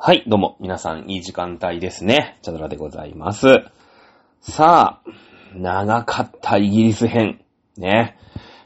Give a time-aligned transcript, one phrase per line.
[0.00, 2.38] はい、どうも、皆さん、いい時間帯ですね。
[2.42, 3.48] チャドラでございます。
[4.40, 5.10] さあ、
[5.56, 7.40] 長かったイギリス編。
[7.76, 8.16] ね。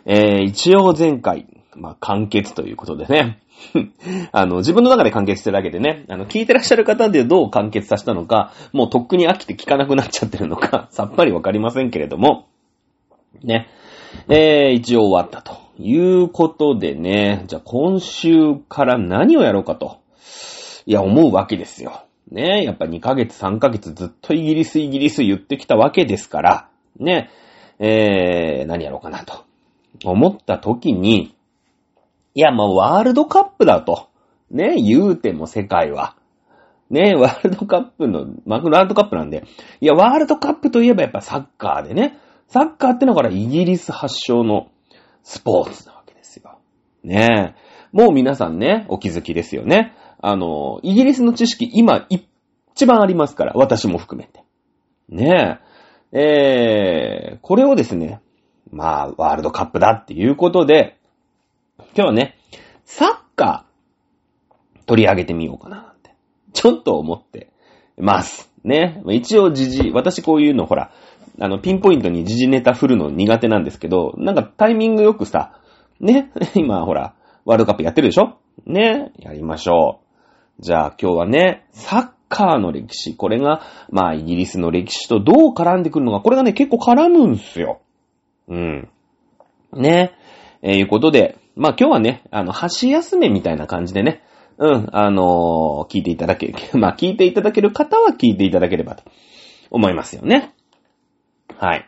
[0.04, 3.40] えー、一応前回、まあ、完結ということでね。
[4.32, 12.48] あの、自分の中で完結してるだけでね、あの、聞いてらっしゃる方でどう完結させたのか、もうとっくに飽きて聞かなくなっちゃってるのか、 さっぱりわかりませんけれども、
[13.42, 13.68] ね。
[14.28, 20.01] えー、一応終わったということでね、じゃあ今週から何をやろうかと。
[20.86, 22.04] いや、思うわけですよ。
[22.30, 27.30] ねえやっぱ2ヶ月、3ヶ月ずっとイギリス、イギリス言ってきたわけですから、ね
[27.78, 29.44] ええー、何やろうかなと。
[30.04, 31.34] 思った時に、
[32.34, 34.08] いや、まあ、ワールドカップだと。
[34.50, 36.14] ね言うても世界は。
[36.90, 39.44] ねワールドカップの、まあ、ワールドカップなんで。
[39.80, 42.18] いや、ワールドカップといえばやっぱサッカーでね。
[42.48, 44.68] サッカーってのはからイギリス発祥の
[45.22, 46.58] スポーツなわけですよ。
[47.02, 47.72] ねえ。
[47.92, 49.94] もう皆さんね、お気づきですよね。
[50.22, 54.42] あの、イギリスの知識今一番ありますから、私も含めて。
[55.08, 55.60] ね
[56.12, 56.18] え。
[57.34, 58.20] えー、これをですね、
[58.70, 60.96] まあ、ワールドカップだっていうことで、
[61.78, 62.38] 今日はね、
[62.84, 66.14] サッカー取り上げてみようかななんて、
[66.52, 67.50] ちょっと思って
[67.98, 68.50] ます。
[68.64, 69.02] ね。
[69.08, 70.92] 一応時事、私こういうのほら、
[71.40, 75.58] あの、ピンポイントに時事ネタ振るの苦手なんですけど、なんかタイミングよくさ、
[75.98, 78.38] ね、 今ほら、ワールドカップやってるでしょ？
[78.66, 80.01] ね、やりましょう。
[80.60, 87.80] じゃあ今日はね、サッカーの歴史、これが、まあイギリスの歴史とどう絡んでくるのか、これがね、結構絡むんすよ。
[88.48, 88.88] うん。
[89.72, 90.12] ね。
[90.62, 94.22] えーいうことで、まあ今日はね、あの、箸休めみたいな感じでね、
[94.58, 99.02] うん、あのー聞いていただけ、 まあ聞いていただける方は聞いていただければと
[99.70, 100.54] 思いますよね。
[101.58, 101.86] はい。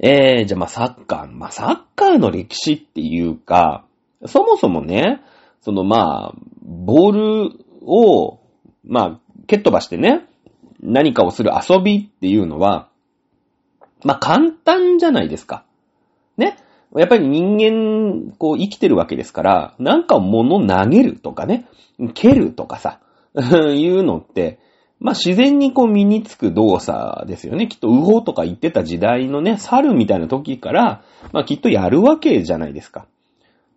[0.00, 3.84] えー、じゃあまあサッカー、まあサッカーの歴史っていうか、
[4.26, 5.20] そもそもね、
[5.60, 8.40] そのまあ、ボールを、
[8.84, 10.26] まあ、蹴っ飛ばしてね、
[10.82, 12.88] 何かをする遊びっていうのは、
[14.04, 15.64] まあ簡単じゃないですか。
[16.36, 16.56] ね？
[16.96, 21.66] やっぱり人間、こう生きてるわけですから、なんか物投げるとかね、
[22.14, 23.00] 蹴るとかさ、
[23.74, 24.58] いうのって、
[24.98, 27.68] まあ自然にこう身につく動作ですよね。
[27.68, 31.02] きっと、ウホとか言ってた時代のね、猿みたいな時から、
[31.32, 33.06] まあきっとやるわけじゃないですか。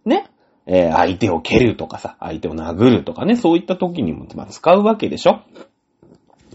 [0.06, 0.26] ね？
[0.66, 5.42] えー相手を蹴るとかさ、相手を殴るとかね、そういった時にも、まあ、使うわけでしょ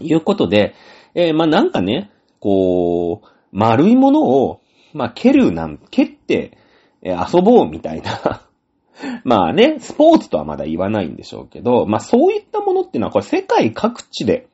[0.01, 0.75] いうことで、
[1.15, 2.09] えーまあなんかね、
[2.39, 4.61] こう、丸いものを、
[4.93, 6.57] まあ蹴るなん、蹴って、
[7.01, 8.41] えー遊ぼうみたいな。
[9.23, 14.47] まあね、スポーツとはまだ言わないんでしょうけど、まあそういったものっていうのはこれ世界各地で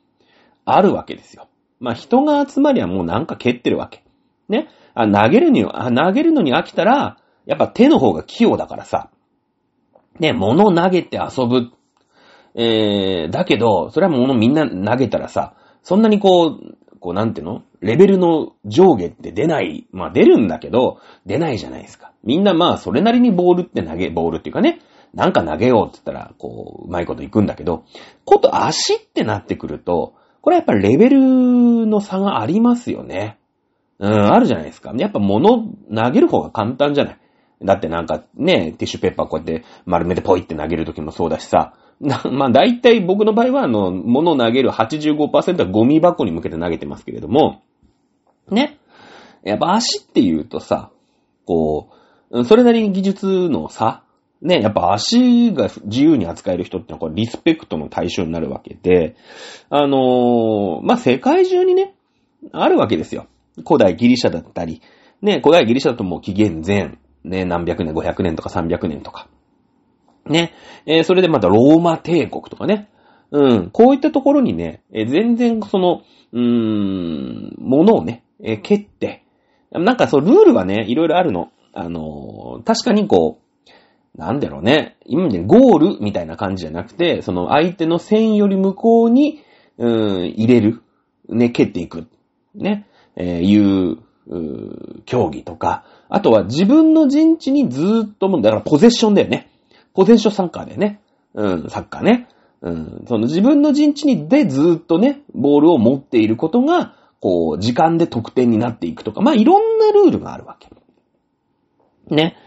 [0.65, 1.47] あるわけですよ。
[1.79, 4.03] まあ人が集まりゃもうなんか蹴ってるわけ。
[4.49, 4.67] ね。
[4.94, 9.09] あ、投げるに、あ投げるのに飽きたら、やっぱ手の方が器用だからさ。
[10.19, 11.71] ね、物投げて遊ぶ。
[12.55, 17.63] えー、だけど、それは物みんな投げたらさ、そんなにこう、こうなんていうの？
[17.81, 19.85] レベルの上下って出ない。
[19.91, 22.13] まあ出るんだけど、出ないじゃないですか。
[22.23, 24.79] みんなまあそれなりにボールって投げ、ボールっていうかね、
[25.13, 27.83] なんか投げようって言ったら、こう、うまいこといくんだけど、
[28.25, 33.37] こと足ってなってくると、これはやっぱりレベルの差がありますよね。
[33.99, 34.93] うん、あるじゃないですか。
[34.95, 37.17] やっぱ物投げる方が簡単じゃない？
[37.63, 41.73] だってなんかね、ティッシュペーパーこうやって丸めてポイって投げるときもそうだしさ。
[42.01, 47.61] な まあ大体僕の場合はあの、物を投げる85%はゴミ箱に向けて投げてますけれども、
[48.49, 48.77] ね。
[49.44, 50.89] やっぱ足って言うとさ、
[51.45, 51.89] こ
[52.31, 54.03] う、それなりに技術の差
[54.41, 59.15] ね、やっぱ足が自由に扱える人ってのはこれリスペクトの対象になるわけで、
[59.69, 61.95] あのーまあ、世界中にね、
[62.51, 63.27] あるわけですよ。
[63.65, 64.81] 古代ギリシャだったり、
[65.21, 69.28] ね、古代ギリシャだともう紀元前、ね、何百年、500年とか300年とか。
[70.28, 70.53] ね、
[70.86, 72.90] えーそれでまたローマ帝国とかね。
[73.31, 79.24] うん、こういったところにね、えー全然その、うーん、ものをね、えー蹴って、
[79.72, 81.52] なんかそう、ルールがね、いろいろあるの。
[81.74, 89.42] あのー確かにこう、なんだろうね、今みたいにゴールみたいな感じじゃなくて、その相手の線より向こうに、
[89.78, 90.81] うーん、入れる。
[91.28, 92.07] ね、蹴っていく。
[92.54, 93.98] ね、えいう、
[94.28, 99.50] うー競技とか、あとは自分の陣地にずーっとも、だからポゼッションだよね。
[99.94, 101.02] ポゼッションサッカーだよね。
[101.34, 102.28] うん、サッカーね。
[102.62, 110.69] うん、その自分の陣地にでずーっとね、ボールを持っていることが、こう、時間で得点になっていくとか、まあ、いろんなルールがあるわけ。
[112.13, 112.38] ね。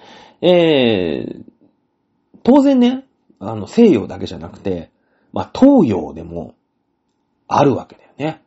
[0.40, 1.44] えー、
[2.42, 3.04] 当然ね、
[3.40, 4.90] あの、西洋だけじゃなくて、
[5.32, 6.54] まあ、東洋でも、
[7.48, 8.42] あるわけだよね。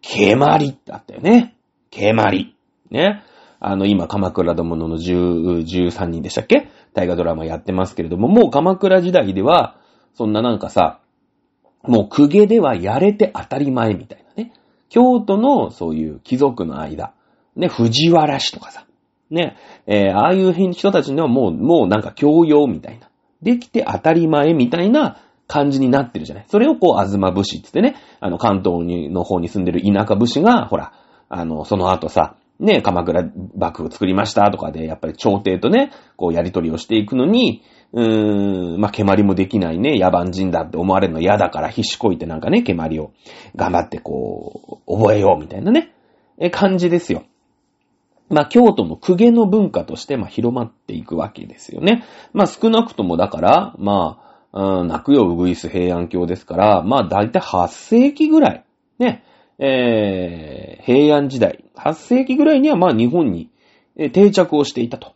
[0.00, 1.54] 蹴鞠ってあったよね。
[1.90, 2.54] 蹴鞠。
[2.90, 3.22] ね。
[3.66, 6.68] あの、今、鎌倉殿の10 13人でしたっけ？
[6.92, 9.76] 大河ドラマやってますけれども、もう鎌倉時代では、
[10.14, 11.00] そんななんかさ、
[11.82, 14.52] もう公家ではやれて当たり前みたいなね。
[14.90, 17.14] 京都のそういう貴族の間、
[17.56, 18.86] ね、藤原氏とかさ、
[19.30, 19.56] ね、
[19.86, 23.08] えー、ああいう人たちにはもう、もうなんか教養みたいな。
[23.42, 26.44] できて当たり前みたいな感じになってるじゃない。
[26.48, 30.92] それをこう、あずま武士ってってね、あの、関東の方に住んでる田舎武士が、ほら、
[31.28, 37.62] あの、その後さ、ね、鎌倉幕府作りましたとかで、やっぱり朝廷とね、こうやりとりをしていくのに、
[37.92, 43.12] うーん、まあ、蹴鞠もできないね、野蛮人だって思われるの嫌だから必死こいてなんかね、蹴鞠を
[43.54, 45.94] 頑張ってこう、覚えようみたいなね、
[46.38, 47.22] え、感じですよ。
[48.30, 52.04] まあ、京都の公家の文化として、まあ、広まっていくわけですよね。
[52.32, 54.18] まあ、少なくともだから、ま
[54.52, 58.64] あ、うん、泣くようぐいす平安京ですから、まあ、だいたい8世紀ぐらい、
[58.98, 59.24] ね、
[59.58, 63.50] えー、平安時代、8世紀ぐらいにはまあ日本に
[64.12, 65.14] 定着をしていたと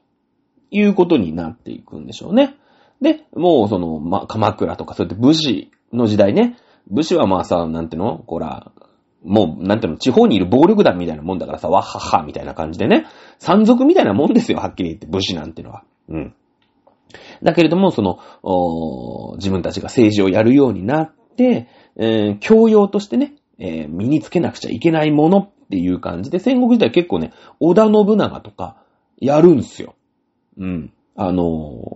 [0.71, 2.57] いうことになっていくんでしょうね。
[3.01, 6.57] で、もうその、まあ、鎌倉とかそうやって武士の時代ね、
[6.91, 8.19] 武士はまあさ、なんていうの？
[8.19, 8.73] こら、
[9.25, 13.07] もう、なんていうの、地方にいる暴力団みたいなもんだからさ、わっはっはみたいな感じでね、
[13.39, 15.85] 山賊みたいなもんですよ、はっきり言って、武士なんてのは。
[16.09, 16.35] うん。
[17.43, 18.19] だけれども、その、
[19.37, 28.77] 自分たちが政治をやるようになって、えー、教養としてね、えー、身につけなくちゃいけないものっていう感じで、戦国時代結構ね、織田信長とか、
[29.21, 29.95] やるんすよ。
[30.57, 30.93] うん。
[31.17, 31.45] あの、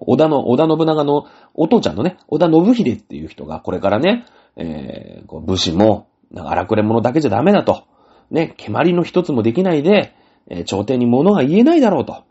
[0.08, 4.24] 織田の、織田信長のお父ちゃんのね、織田信秀っていう人が、これからね、
[4.56, 7.84] えー、武士も、荒くれ者だけじゃダメだと。
[8.30, 10.14] ね、蹴鞠の一つもできないで、
[10.48, 12.24] えー、朝廷に物が言えないだろうと。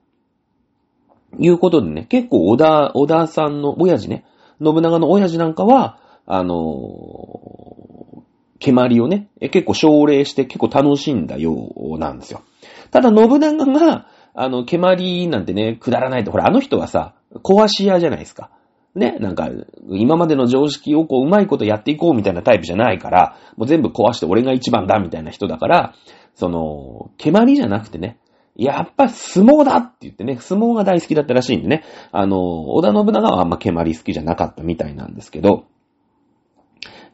[1.40, 4.26] いうことでね、結構織田、織田さんの親父ね、
[4.62, 7.81] 信長の親父なんかは、あのー、
[8.62, 12.44] 蹴鞠をね、結構奨励して結構楽しんだようなんですよ。
[12.92, 18.52] ただ信長が、あの、蹴鞠なんてね、くだらないと、ほら、あの人はさ、壊し屋じゃないですか。
[18.94, 19.50] ね、なんか、
[19.90, 25.96] 今までの常識をこう、うまいことやっていこうみたいなタイプじゃないから、もう全部壊して俺が一番だみたいな人だから、
[26.36, 28.20] その、蹴鞠じゃなくてね、
[28.56, 35.66] やっぱ相撲だって言ってね、相撲が大好きだったらしいんでね、あの、織田信長はあんま蹴鞠好きじゃなかったみたいなんですけど、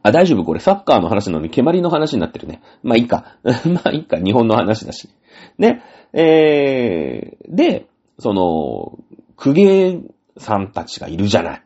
[0.08, 2.62] あ、大丈夫これサッカーの話なのに蹴鞠の話になってるね。
[2.84, 3.38] まあいいか。
[3.66, 5.10] まあいいか、日本の話だし。
[5.58, 5.82] ね。
[6.14, 7.88] えー、で、
[8.20, 9.00] その、
[9.36, 10.00] 公家
[10.38, 11.62] さんたちがいるじゃない。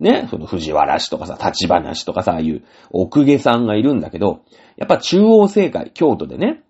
[0.00, 4.42] ね、その藤原氏とかさ、立花氏とかさ、ああいう奥下さんがいるんだけど、
[4.76, 6.62] やっぱ中央政界、京都でね、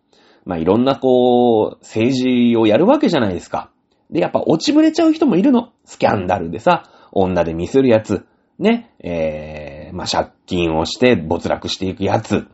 [0.46, 3.70] まあいろんなこう、政治をやるわけじゃないですか。
[4.10, 5.72] で、やっぱ落ちぶれちゃう人もいるの。
[5.84, 8.26] スキャンダルでさ、女でミスるやつ、
[8.58, 12.49] ね、えー、まあ借金をして没落していくやつ、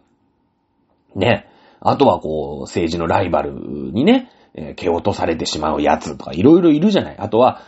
[1.15, 1.49] ね、
[1.81, 7.17] あとはこう、政治のライバルにね、えー、蹴落とされてしまうやつとかいろいろいるじゃない。
[7.19, 7.61] あとは、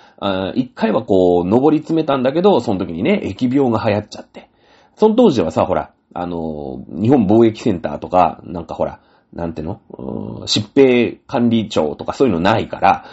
[0.54, 4.48] 一回はこう、登り詰めたんだけど、その時にね、疫病が流行っちゃって。
[4.94, 9.00] その当時はさ、ほら、あのー、日本貿易センターとか、なんかほら、
[9.34, 9.80] なんての？
[10.46, 13.04] 疾病管理庁とかそういうのないから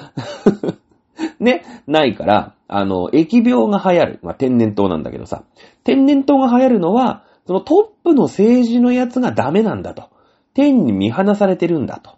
[1.40, 4.20] ね、ないから、あの、疫病が流行る。
[4.24, 5.44] まあ、天然痘なんだけどさ、
[5.84, 10.10] 天然痘が流行るのは、そのトップの政治のやつがダメなんだと。
[10.54, 12.12] 天に見放されてるんだと。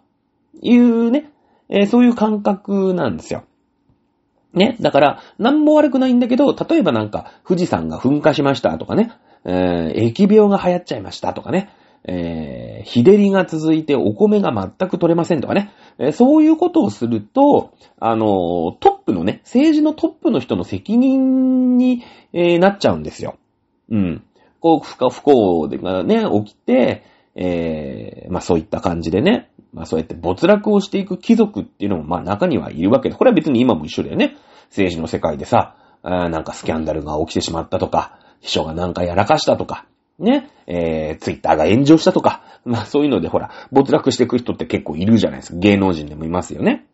[0.62, 1.30] いうね、
[1.68, 3.44] えー、そういう感覚なんですよ。
[4.52, 4.76] ね。
[4.80, 9.12] だから、なんも悪くないんだけど、例えばなんか、富士山が噴火しましたとかね、
[9.44, 11.70] えー、疫病が流行っちゃいましたとかね、
[12.08, 23.38] えー、日照りが続いてお米が全く取れませんとかね、えー、そういうことをすると、あのー、トップのね、政治のトップの人の責任に、えー、なっちゃうんですよ。
[23.90, 24.22] うん。
[24.60, 27.04] こう、不幸、不幸がね、起きて、
[27.36, 34.36] えー、まあそういった感じでね、まあそうやって没落をしていく貴族っていうのもまあ中にはいるわけで、これは別に今も一緒だよね。
[34.68, 39.86] 政治の世界でさ、なんかスキャンダルが起きてしまったとか、秘書がなんかやらかしたとか、
[40.18, 45.58] ね、えー、ツイッターが炎上したとか、まあそういうのでほら、没落していく人って結構いるじゃないですか。
[45.58, 46.86] 芸能人でもいますよね。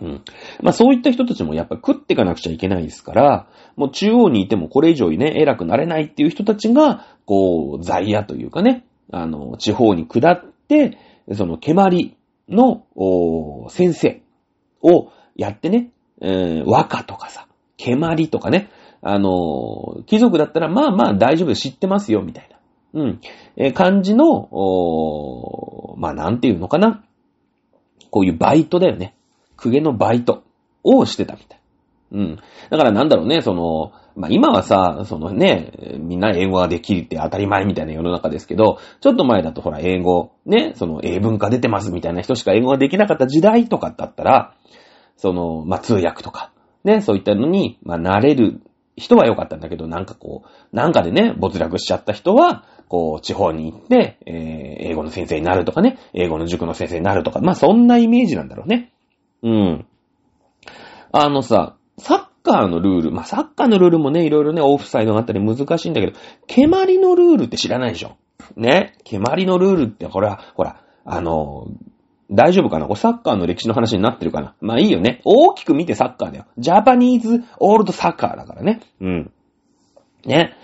[0.00, 0.24] うん。
[0.62, 10.98] まあそういった人たちもやっぱ食っていかなくちゃいけないですから、もう中央にいてもこれ以上にね、偉くなれないっていう人たちが、こう、在野というかね、あの、地方に下って、
[11.32, 12.16] その、蹴鞠
[12.48, 14.22] の、お先生
[14.82, 15.90] をやってね、
[16.22, 18.70] えー、和歌とかさ、蹴鞠とかね、
[19.02, 23.02] あの、貴族だったら、まあまあ大丈夫知ってますよ、みたいな。
[23.02, 23.20] うん。
[23.56, 27.04] えー、感じの、おまあなんていうのかな。
[28.10, 29.14] こういうバイトだよね。
[29.60, 30.42] 公家のバイト
[30.82, 31.60] をしてたみたい。
[32.12, 32.36] うん。
[32.70, 44.54] だからなんだろうね、その、まあ、今はさ、そのね、みんな英語ができるって当たり前みたいな世の中ですけど、ちょっと前だとほら、英語、ね、その英文化出てますみたいな人しか英語ができなかった時代とかだったら、
[45.16, 46.52] その、まあ、通訳とか、
[46.82, 48.60] ね、そういったのに、まあ、慣れる
[48.96, 58.92] 人は良かったんだけど、なんかこう、なんかでね、没落しちゃった人は、こう、地方に行って、えー、英語の先生になるとかね、英語の塾の先生になるとか、まあそんなイメージなんだろうね。
[59.42, 59.86] うん。
[61.12, 66.12] あのさ、サッカーのルール、まあサッカーのルールもね、いろいろね、オフサイドがあったり難しいんだけど、
[66.46, 68.16] 蹴鞠のルールって知らないでしょ？
[68.56, 68.94] ね？
[69.04, 71.66] 蹴鞠のルールって、これは、ほら、あの、
[72.30, 72.86] 大丈夫かな？
[72.86, 74.54] これサッカーの歴史の話になってるかな？
[74.60, 75.20] まあいいよね。
[75.24, 76.46] 大きく見てサッカーだよ。
[76.58, 78.80] ジャパニーズオールドサッカーだからね。
[79.00, 79.32] うん。
[80.24, 80.54] ね？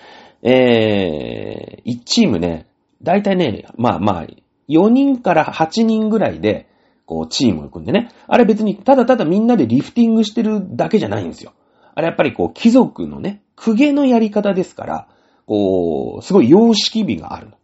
[0.42, 2.66] えー、1チームね、
[3.02, 4.26] だいたいね、まあまあ、
[4.68, 6.68] 4人から8人ぐらいで、
[7.06, 8.10] こう、チームを組んでね。
[8.26, 11.52] あれ別に、ただただみんなでリフティングしてるだけじゃないんですよ。
[11.94, 15.08] あれやっぱりこう、貴族のね、公家のやり方ですから、
[15.46, 17.56] こう、すごい様式美があるの。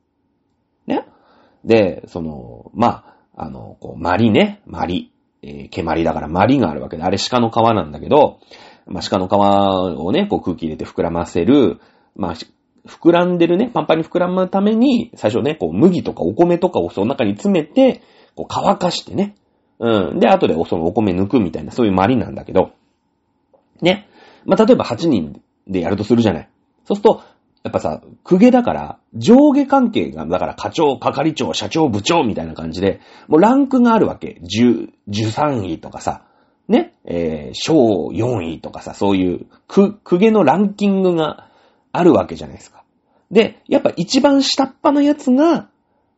[0.86, 1.06] ね。
[1.64, 5.12] で、その、まあ、あの、こう、マリね、マリ。
[5.42, 8.38] えー、毛マリだからマリがあるわけで、あれ鹿の皮なんだけど、
[8.86, 9.32] まあ、鹿の皮
[9.98, 11.80] をね、こう空気入れて膨らませる、
[12.14, 12.34] まあ、
[12.86, 18.02] 膨らんでるね、パンパンに膨らむために、最初ね、こう、麦とかお米とかをその中に詰めて、
[18.36, 19.34] こう、乾かしてね。
[19.78, 20.20] うん。
[20.20, 22.72] で、後でそのお米抜くみたいな、そういうマリなんだけど、
[23.80, 24.08] ね。
[24.44, 26.48] まあ、例えば8人でやるとするじゃない。
[26.84, 27.22] そうすると、
[27.62, 34.40] やっぱさ、公家だから、上下関係が、だから課長、係長、社長、部長みたいな感じで、もうランクがあるわけ。
[34.42, 36.24] 十、十三位とかさ、
[36.68, 41.48] ね、えー、小4位とかさ、そういう、く、公家のランキングが
[41.92, 42.82] あるわけじゃないですか。
[43.30, 45.68] で、やっぱ一番下っ端のやつが、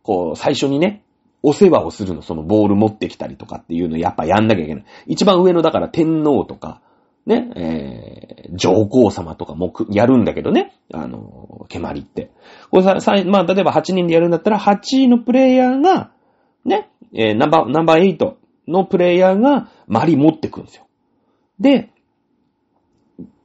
[0.03, 1.04] こう、最初にね、
[1.47, 4.85] お世話をするの、そのボール持ってきたりとかっていうのやっぱやんなきゃいけない。
[5.07, 6.81] 一番上のだから天皇とか、
[7.27, 10.75] ね、えー、上皇様とかもやるんだけどね。
[10.93, 12.31] あの、蹴鞠って。
[12.71, 16.13] これさ、さまあ、例えば8人でやるんだったら、8位のプレイヤーが、
[16.65, 18.35] ね、えー、ナンバー、ナンバー8
[18.69, 20.87] のプレイヤーが、マリ持ってくんですよ。
[21.61, 21.91] で、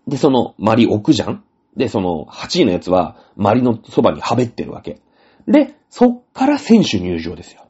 [0.07, 1.43] で、その、マリ置くじゃん
[1.75, 5.01] で、その、8位のやつは、マリのそばにはべってるわけ。
[5.47, 7.68] で、そっから選手入場ですよ。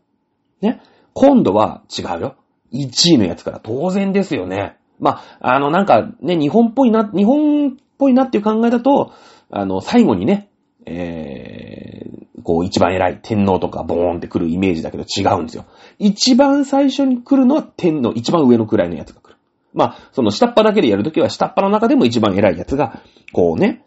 [0.62, 0.82] ね。
[1.14, 2.36] 今度は違うよ。
[2.74, 4.78] 1位のやつから当然ですよね。
[5.00, 9.12] まあ、あの、なんかね、日本っぽいな、日本っぽいなっていう考えだと、
[9.50, 10.50] あの、最後にね、
[10.86, 15.66] えー、こう一番偉い天皇とかボーンって来るイメージだけど違うんですよ。
[15.98, 19.36] 一番最初に来るのは天皇、一番上の位のやつが来る。
[19.74, 23.84] まあ、その下っ端だけでやるときは下っ端の中でも一番偉いやつが、こうね、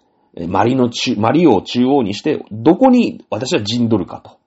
[0.49, 4.39] マリの中、マリを中央にして、どこに私は陣取るかと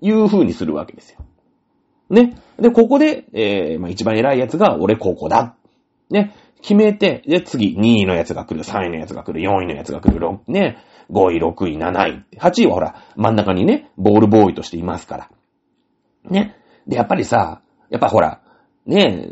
[0.00, 1.20] いう風にするわけですよ。
[2.10, 2.38] ね。
[2.58, 5.54] で、ここで、えー、まあ一番偉いやつが、俺ここだ
[6.10, 10.78] ね、決めて、で、次、2位のやつが来る、3位のやつが来る、4位のやつが来る、6、ね、
[11.10, 12.24] 5位、6位、7位。
[12.36, 15.30] 8位はほら、真ん中にね、ボールボーイとしていますから。
[16.30, 16.56] ね。
[16.86, 17.60] で、やっぱりさ、
[17.90, 18.40] やっぱほら、
[18.86, 19.28] ね、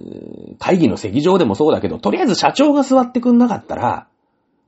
[0.58, 4.06] 会議の席上でもそうだけど、とりあえず社長が座ってくんなかったら、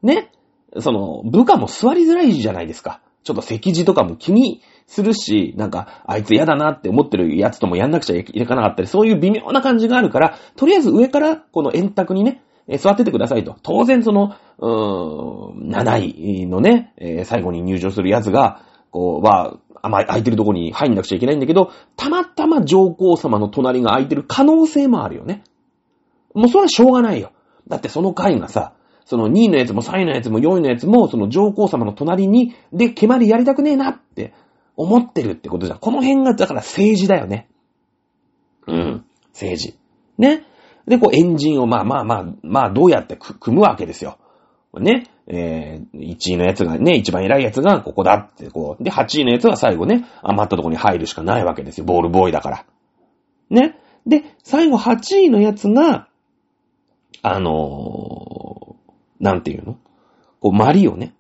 [0.02, 0.30] ね、
[0.78, 3.00] その、部下も座りづらいじゃないですか。
[3.28, 12.42] ちょっと席次とかも気にするし、なんか、あいつ嫌だなって思ってるやつともやんなくちゃいけなかったり、そういう微妙な感じがあるから、とりあえず上からこの円卓にね、
[12.78, 13.56] 座っててくださいと。
[13.62, 16.94] 当然その、うーん、7位のね、
[17.26, 25.44] 最後に入場するやつが、こう、は、あまり空いてるとこに入んなくちゃいけないんだけど、たまたま上皇様の隣が空いてる可能性もあるよね。
[26.32, 27.32] もうそれはしょうがないよ。
[27.68, 28.72] だってその回がさ、
[29.08, 34.34] その2位のやつも3位のやつも4位のやつも、その上皇様の隣に、で、蹴鞠やりたくねえなって
[34.76, 35.78] 思ってるってことじゃん。
[35.78, 37.48] この辺が、だから政治だよね。
[38.66, 39.04] うん。
[39.32, 39.78] 政治。
[40.18, 40.44] ね。
[40.86, 44.18] で、こう、エンジンを、まあまあまあ、まあ、どうやって組むわけですよ。
[44.78, 45.06] ね。
[45.26, 48.84] えー、1位のやつがね、一番偉いやつがここだって、こう。
[48.84, 51.86] で、8位のやつは最後ね、余ったとこに入るしかないわけですよ。
[51.86, 52.64] ボールボーイだから。
[53.48, 53.78] ね。
[54.06, 56.08] で、最後8位のやつが、
[57.22, 58.57] あのー、
[59.20, 59.78] なんていうの？
[60.40, 61.14] こう、マリをね、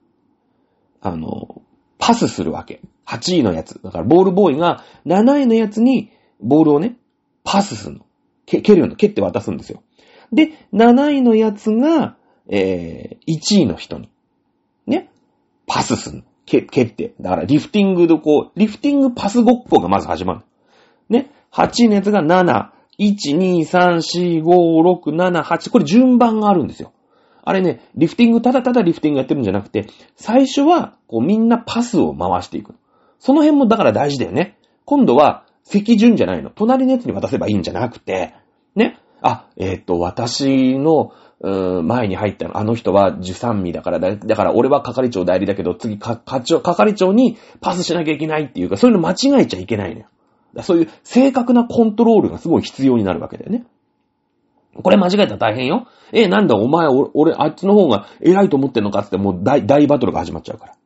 [1.00, 1.62] あの、
[1.98, 2.80] パスするわけ。
[3.06, 3.80] 8位のやつ。
[3.82, 6.96] だからボールボーイが7位のやつにボールをね、
[7.44, 8.04] パスするの。
[8.46, 8.96] 蹴るの。
[8.96, 9.82] 蹴って渡すんですよ。
[10.32, 12.16] で、7位のやつが、
[12.48, 14.10] えー、1位の人に、
[14.86, 15.10] ね、
[15.66, 16.22] パスするの。
[16.46, 17.14] 蹴蹴って。
[17.20, 20.40] だからリフティングでこう、リフティングパスごっこがまず始まる。
[21.08, 25.70] ね、8位のやつが7、1、2、3、4、5、6、7、8。
[25.70, 26.92] これ順番があるんですよ。
[27.48, 29.86] あれね、リフティング、ただただリフティングやってるんじゃなくて、
[30.16, 32.74] 最初は、こうみんなパスを回していく。
[33.18, 34.58] その辺もだから大事だよね。
[34.84, 36.50] 今度は、席順じゃないの。
[36.50, 38.34] 隣のやつに渡せばいいんじゃなくて、
[38.76, 38.98] ね。
[39.22, 50.06] あ、えっ、ー、と、私の、うーん前に入ったのあの人は受産味だからだ、だから俺は係長代理だけど、次か、課長、係長にパスしなきゃいけないっていうか、そういうの間違えちゃいけないのよ。
[50.62, 53.64] そういう正確なコントロールがすごい必要になるわけだよね。
[54.82, 55.88] これ間違えたら大変よ。
[56.12, 60.76] え、なんだお前、俺、あっちの方が偉いと思ってんのかってもう大、大バトルが始まっちゃうから。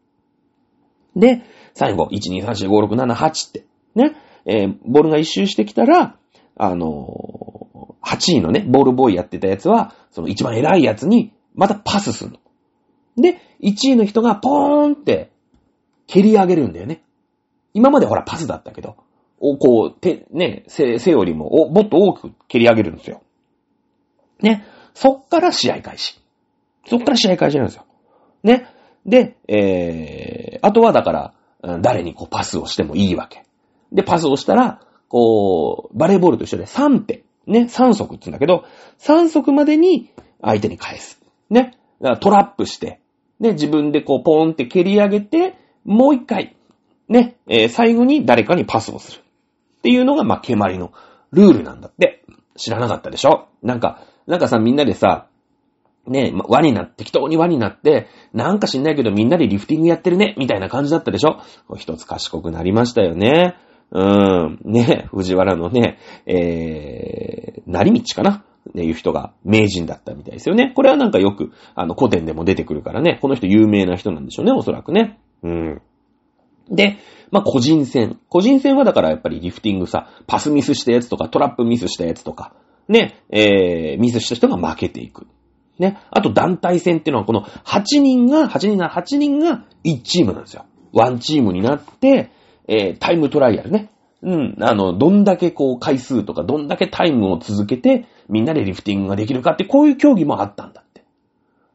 [1.17, 1.43] で、
[1.75, 6.17] 最後、1、2、3、4、5、6、7、8って、ね、えー、ボールが一周してきたら、
[6.57, 12.39] あのー、8位のね、ボールボーイやってたやつは、その一番偉いやつに、またパスするの。
[13.17, 15.31] で、1位の人がポーンって、
[16.07, 17.03] 蹴り上げるんだよね。
[17.75, 18.97] 今までほらパスだったけど、
[19.41, 23.22] お、こう、手、ね、背、よりも、お、もっと多く蹴り上げるんですよ。
[24.43, 24.65] ね。
[24.95, 26.21] そっから試合開始。
[26.87, 27.87] そっから試合開始なんですよ。
[28.43, 28.67] ね。
[29.07, 33.45] で、えー、あとはだから、誰にこうパスをしてもいいわけ。
[33.93, 37.25] で、パスをしたら、こう、バレーボールと一緒で3手。
[37.47, 38.65] ね、3足って言うんだけど、
[38.99, 41.21] 3足までに相手に返す。
[41.51, 41.77] ね。
[42.21, 43.01] トラップして、
[43.41, 46.57] ね、自分でこう、ポーンって蹴り上げて、もう一回、
[47.09, 49.21] ね、えー、最後に誰かにパスをする。
[49.21, 50.93] っていうのが、まあ、決まりの
[51.33, 52.25] ルールなんだって。
[52.57, 53.49] 知らなかったでしょ？
[53.63, 55.27] なんか、なんかさ、みんなでさ、
[56.07, 61.41] ね、輪になって、適当に輪になって、なんか知んないけどみんなでリフティングやってるね、みたいな感じだったでしょ？
[61.77, 63.57] 一つ賢くなりましたよね。
[63.91, 68.45] うーん、ね、藤原のね、えー、成道かな？
[68.75, 70.73] ね、いう人が名人だったみたいですよね。
[70.75, 75.19] これはなんかよく、あの、古典でも出てくるからね、この人有名な人なんでしょうね、おそらくね。
[75.43, 75.83] うん。
[76.71, 76.99] で、
[77.33, 78.21] まあ、個人戦。
[78.29, 82.55] 個人戦はだからやっぱりリフティングさ、パスミスしたやつとか、トラップミスしたやつとか、
[82.89, 85.27] ね、えー、ミスした人が負けていく。
[85.79, 85.99] ね。
[86.11, 90.65] あと団体戦っていうのはこの8人が、8人が、8人が1チームなんですよ。
[90.93, 92.31] 1チームになって、
[92.69, 93.91] えー、タイムトライアルね。
[94.23, 94.57] うん。
[94.61, 101.05] あの、どんだけこう回数とか、どんだけタイムを続けて、みんなでリフティングができるかって、こういう競技もあったんだって。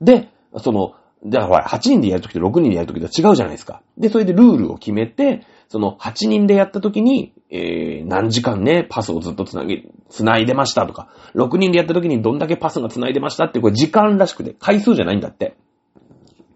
[0.01, 0.93] で、その、
[1.25, 3.81] だからほら、8人でやるときと6人でやるときと違うじゃないですか。
[3.97, 15.55] で、それでルールを決めて、その8人でやったときに、えー、何時間ね、パスをずっとつなげ、つないでましたとか、6人でやったときにどんだけパスがつないでましたって、これ時間らしくて、回数じゃないんだって。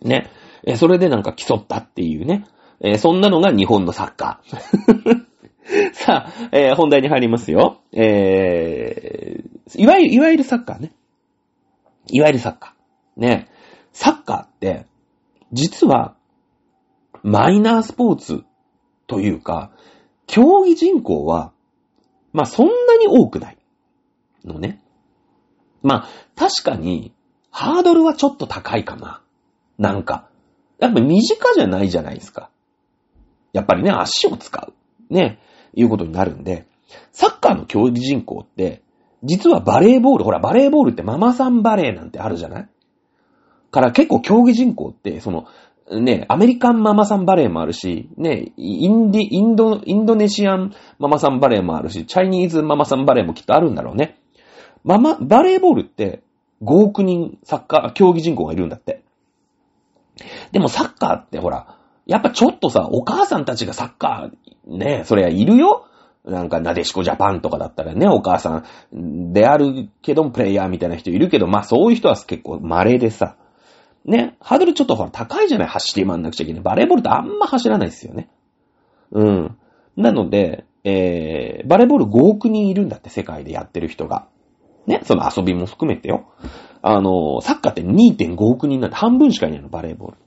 [0.01, 0.29] ね。
[0.63, 2.45] え、それでなんか競ったっていうね。
[2.81, 5.25] えー、そんなのが日本のサッカー。
[5.93, 7.81] さあ、えー、本題に入りますよ。
[7.93, 10.91] えー、いわゆる、いわゆるサッカーね。
[12.07, 13.21] いわゆるサッカー。
[13.21, 13.47] ね。
[13.93, 14.85] サッカーって、
[15.53, 16.15] 実は、
[17.23, 18.43] マイナースポーツ
[19.07, 19.71] というか、
[20.31, 21.51] 競技人口は、
[22.31, 23.57] まあ、そんなに多くない。
[24.45, 24.81] のね。
[25.83, 27.13] まあ、確かに、
[27.49, 29.21] ハードルはちょっと高いかな。
[29.77, 30.29] なんか。
[30.79, 32.49] やっぱ身近じゃないじゃないですか。
[33.51, 34.73] やっぱりね、足を使う。
[35.13, 35.39] ね。
[35.73, 36.65] いうことになるんで、
[37.11, 38.83] サッカーの競技人口って、
[39.23, 42.69] 実はバレーボール、ほら、バレーボールってママさんバレーなんてあるじゃない？
[43.69, 45.45] から結構競技人口って、その、
[45.99, 54.17] ね、アメリカンママさんバレーもあるし、ね、インディ、インド、インドネシアンママさんバレーもあるし、チャイニーズママさんバレーもきっとあるんだろうね。
[54.83, 56.23] ママ、バレーボールって
[56.63, 59.03] 5億人サッカー、競技人口がいるんだって。
[60.51, 61.75] でもサッカーってほら、
[62.05, 65.87] やっぱちょっとさ、お母さんたちがサッカー、ね、そりゃいるよ。
[66.23, 68.63] なんか、なでしこジャパンとかだったらね、お母さ
[68.95, 73.37] んであるけども、プレイヤーみたいな人いるけど、まあそういう人は結構稀でさ、
[74.05, 76.61] ね、ハードルちょっとほら高いじゃない走って回んなくちゃいけない。
[76.61, 78.29] バレーボールってあんま走らないですよね。
[79.11, 79.57] うん。
[79.95, 84.27] なので、えー、バレーボール5億人いるんだって、世界でやってる人が。
[84.87, 86.25] ね、その遊びも含めてよ。
[86.81, 90.17] あの、サッカーって2.5億人なんで半分しかいないの、バレーボール。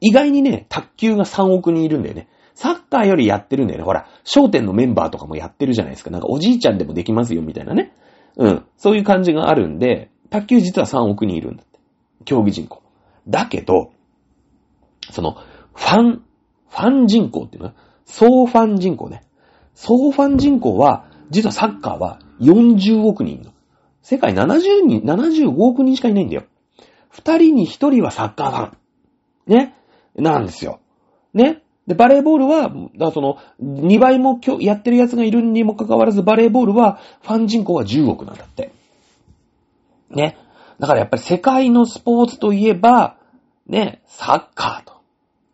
[0.00, 2.28] 意外にね、卓球が3億人いるんだよね。
[2.54, 3.84] サッカーよりやってるんだよね。
[3.84, 6.10] ほら、商店のメンバーとかもやってるじゃないですか。
[6.10, 7.94] なんかおじいちゃんでもできますよ、みたいなね。
[8.36, 8.64] うん。
[8.76, 11.78] そういう感じがあるんで、卓球実は3億人いるんだって。
[12.24, 12.81] 競技人口。
[13.28, 13.92] だけど、
[15.10, 15.36] その、
[15.74, 16.22] ファン、
[16.68, 17.68] ファン人口っていうの？
[17.68, 19.24] は、総ファン人口ね。
[19.74, 23.50] 総ファン人口は、実はサッカーは40億人。
[24.02, 26.44] 世界70人、75億人しかいないんだよ。
[27.08, 28.76] 二人に一人はサッカーファン。
[29.46, 29.74] ね？
[30.16, 30.80] なんですよ。
[31.32, 31.62] ね？
[31.86, 38.72] で、バレーボールは、だその、2倍もやってる奴がいるにもかかわらず、バレーボールは、ファン人口は10億なんだって。
[40.10, 40.36] ね？
[40.82, 43.16] だからやっぱり世界のスポーツといえば、
[43.68, 44.94] ね、サッカーと。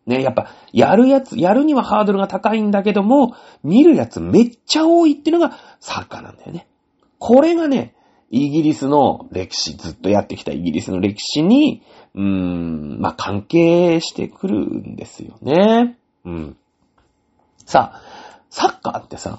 [0.07, 6.67] ね、やっぱ、やるやつ、やるにはハードルが高いんだけども、見るやつめっちゃ多いっていうのがサッカーなんだよね。
[7.19, 7.93] これがね、
[8.31, 11.83] イギリスの歴史、ずっとやってきたイギリスの歴史に、
[12.15, 15.95] うーん、まあ、関係してくるんですよね。
[16.25, 16.57] うん。
[17.67, 18.01] さあ、
[18.49, 19.37] サッカーってさ、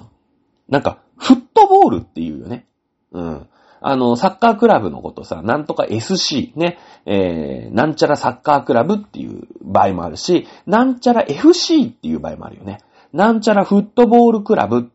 [0.68, 2.68] なんか、フットボールっていうよね。
[3.10, 3.48] うん。
[3.80, 12.80] あの、サッカークラブのことさ、なんとか SC ね、えー、なんちゃらサッカークラブっていう場合もあるし、なんちゃら FC っていう場合もあるよね。
[13.12, 14.90] なんちゃらフットボールクラブ、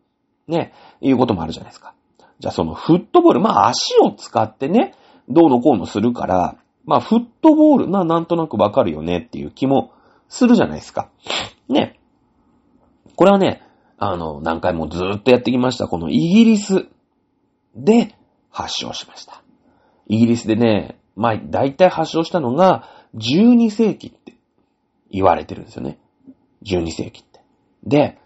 [0.48, 1.94] ね、いうこともあるじゃないですか。
[2.40, 4.94] じゃあそのフットボール、まあ足を使ってね、
[5.30, 9.92] どうのこうのするから、まあフットボール、まあなんとなくわかるよねっていう気も
[10.30, 11.10] するじゃないですか。
[11.68, 12.00] ね。
[13.16, 13.64] これはね、
[13.98, 15.88] あの、何回もずーっとやってきました。
[15.88, 16.88] このイギリス
[17.76, 18.16] で
[18.56, 19.44] 発祥しました。
[20.08, 24.34] イギリスでね、まあ大体発祥したのが12世紀って
[25.12, 26.00] 言われてるんですよね。
[26.64, 27.42] 12世紀って。
[27.84, 28.18] で、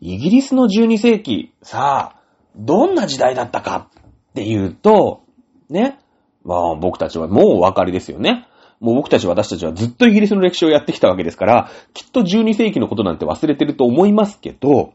[0.00, 2.20] イギリスの12世紀、さあ、
[2.56, 3.88] どんな時代だったか
[4.30, 5.22] っていうと、
[5.70, 6.00] ね。
[6.44, 8.48] まあ僕たちはもうお分かりですよね。
[8.80, 14.94] もう僕たち私たちはずっとイギリスの歴史をやってきたわけですから、きっと12世紀のことなんて忘れてると思いますけど、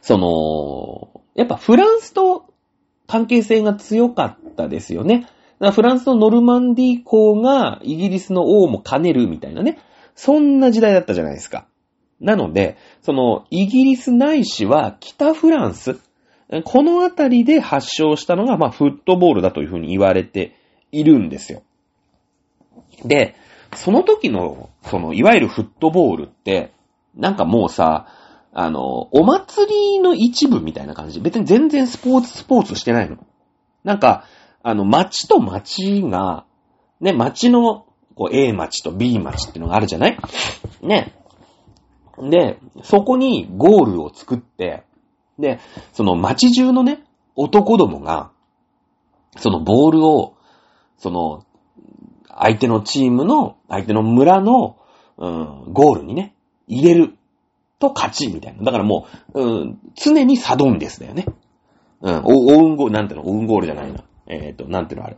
[0.00, 2.51] その、やっぱフランスと
[3.12, 5.28] 関係性が強かったですよね。
[5.74, 9.78] フランスのノルマンディー公がイギリスの王も兼ねるみたいなね。
[10.14, 11.66] そんな時代だったじゃないですか。
[12.20, 16.00] なので、その、イギリスないしは北フランス、
[16.64, 20.56] このあたりで発祥したのが、まあ、フットボールだというふうに言われて
[20.90, 21.62] いるんですよ。
[23.04, 23.34] で、
[23.74, 26.72] その時の、その、いわゆるフットボールって、
[27.14, 28.06] なんかもうさ、
[28.54, 31.20] あの、お祭りの一部みたいな感じ。
[31.20, 33.16] 別に全然スポーツスポーツしてないの。
[33.82, 34.24] なんか、
[34.62, 36.44] あの、町と町が、
[37.00, 40.18] ね、町の、こう、A 町と B 町っていうのがあるじゃない？
[40.82, 41.14] ね。
[42.18, 44.84] で、そこにゴールを作って、
[45.38, 45.58] で、
[45.92, 47.02] その街中のね、
[47.34, 48.30] 男どもが、
[49.38, 50.34] そのボールを、
[50.98, 51.44] その、
[52.28, 54.76] 相手のチームの、相手の村の、
[55.16, 56.34] うん、ゴールにね、
[56.66, 57.16] 入れる
[57.82, 58.62] と勝ちみたいな。
[58.62, 61.26] だからもう、うん、常にサドンデスだよね。
[62.00, 64.04] うん、オウンゴール、なんていうの、オウンゴールじゃないな。
[64.28, 65.16] えっ、ー、と、なんていうのあれ？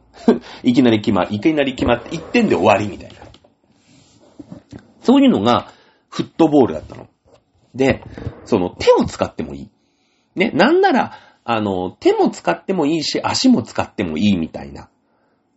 [0.63, 3.17] いきなり決ま、いきなり決まって、1点で終わりみたいな。
[5.03, 5.71] そういうのが、
[6.09, 7.07] フットボールだったの。
[7.75, 8.03] で、
[8.45, 9.71] その手を使ってもいい。
[10.35, 14.89] ね、なんなら、あの、手も使ってもいいし、足も使ってもいいみたいな、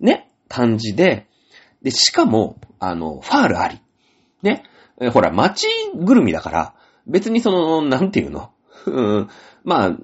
[0.01, 1.27] ね、感じで、
[1.81, 3.79] で、しかも、あの、ファールあり。
[4.41, 4.63] ね、
[5.13, 6.73] ほら、街ぐるみだから、
[7.07, 8.51] 別にその、なんていうの、
[8.85, 9.29] うん、
[9.63, 9.97] まあ、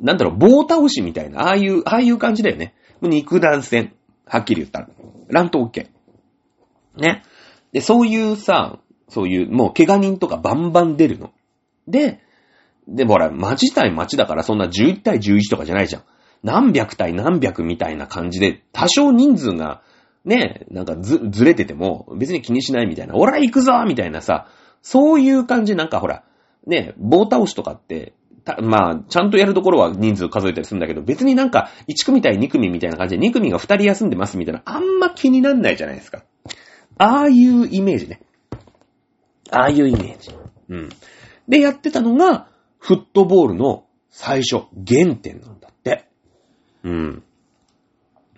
[0.00, 2.74] なんだろう、棒倒しみたいな、ああいう、ああいう感じだよね。
[3.00, 3.92] 肉弾戦。
[4.26, 4.88] はっきり言ったら。
[5.28, 5.88] 乱闘 OK。
[6.96, 7.22] ね。
[7.72, 11.32] で、そういうさ、そういう、もう怪我人とかバンバン出るの。
[11.86, 12.20] で、
[12.88, 16.02] で、ほら、町対町だからそんな11対11とかじゃないじゃん。
[16.42, 19.82] 何百対何百みたいな感じで、多少人数が、
[20.24, 24.48] ね、なんかず、ずれてても、別に気にしないみたいな、俺は行くぞみたいなさ、
[24.82, 26.24] そういう感じ、なんかほら、
[26.66, 28.14] ね、棒倒しとかって、
[28.60, 36.24] まあ、ちゃんとやるところは人数数えたりするんだけど、別になんか、1組対2組みたいな感じで、2組が2人休んでますみたいな、あんま気になんないじゃないですか。
[36.98, 38.20] ああいうイメージね。
[39.50, 40.34] ああいうイメージ。
[40.68, 40.88] うん。
[41.48, 46.08] で、やってたのが、フットボールの最初、原点なんだって。
[46.82, 47.22] うん。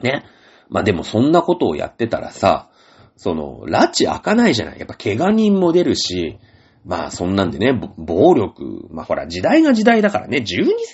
[0.02, 0.24] ね。
[0.68, 2.68] まあでもそんなことをやってたらさ、
[3.16, 4.78] その、拉致開かないじゃない。
[4.78, 6.38] やっぱ怪我人も出るし、
[6.84, 10.44] まあそんなんでね、暴力、まあほら時代が時代だからね、12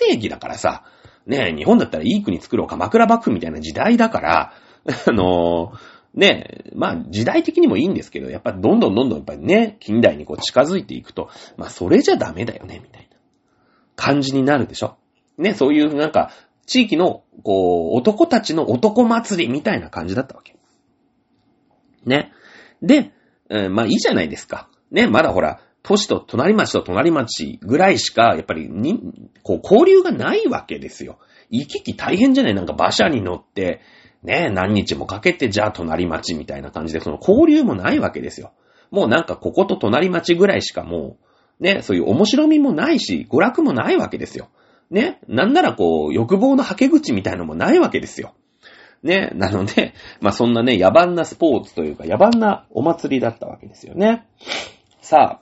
[0.09, 0.83] 世紀だからさ、
[1.25, 4.53] ね、日本だったらいい国作ろう鎌倉幕府みたいな時代だから、
[5.07, 13.17] あのー、ね、まあ時代的にもいいんですけど、やっぱどんどんどんどんやっぱりね、近代にこう近づいていくと、まあそれじゃダメだよね、みたいな
[13.95, 14.95] 感じになるでしょ。
[15.37, 16.31] ね、そういうなんか、
[16.65, 20.55] 地域の、こう、男たちの男祭りみたいな感じだったわけ。
[22.05, 22.31] ね。
[22.81, 23.11] で、
[23.49, 24.69] えー、まあいいじゃないですか。
[24.91, 28.99] ね、まだほら、都市と隣町と隣町ぐらいしか、やっぱりに、
[29.41, 31.17] こう、交流がないわけですよ。
[31.49, 32.53] 行き来大変じゃない？
[32.53, 33.81] なんか馬車に乗って、
[34.23, 38.51] ね、何日もかけて、じゃあ隣町みたいな感じで、その交流もないわけですよ。
[38.91, 41.17] もうなんかここと隣町ぐらいしかも
[41.59, 44.49] う、ね、そういう面白みもないし、娯楽もないわけですよ。
[44.91, 48.35] ね、なんならこう、欲望の吐け口みたいのもないわけですよ。
[49.03, 54.27] ね、なので、まあそんなね、野蛮なスポーツというか、野蛮なお祭りだったわけですよね。
[55.01, 55.41] さあ、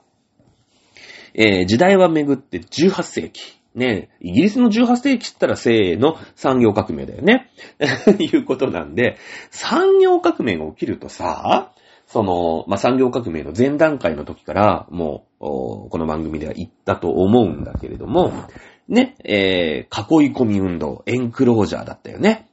[1.33, 3.59] えー、時代は巡って18世紀。
[3.75, 7.51] ね、イギリスの18世紀って言ったらせーの産業革命だよね。
[8.17, 9.17] いうことなんで、
[9.51, 11.71] 産業革命が起きるとさ、
[12.07, 18.33] その、まあ、産業革命の前段階の時から、もう、この番組では言ったと思うんだけれども、
[18.87, 22.49] ね、えー、囲い込み運動、エンクロージャーだったよね。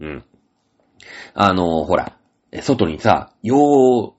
[0.00, 0.24] うん。
[1.34, 2.16] あの、ほら、
[2.62, 4.14] 外にさ、羊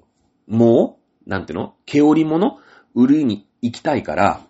[0.49, 0.97] 毛？
[1.25, 1.73] なんていうの？
[1.85, 2.59] 毛織物？
[2.95, 4.41] 売るに行きたいから、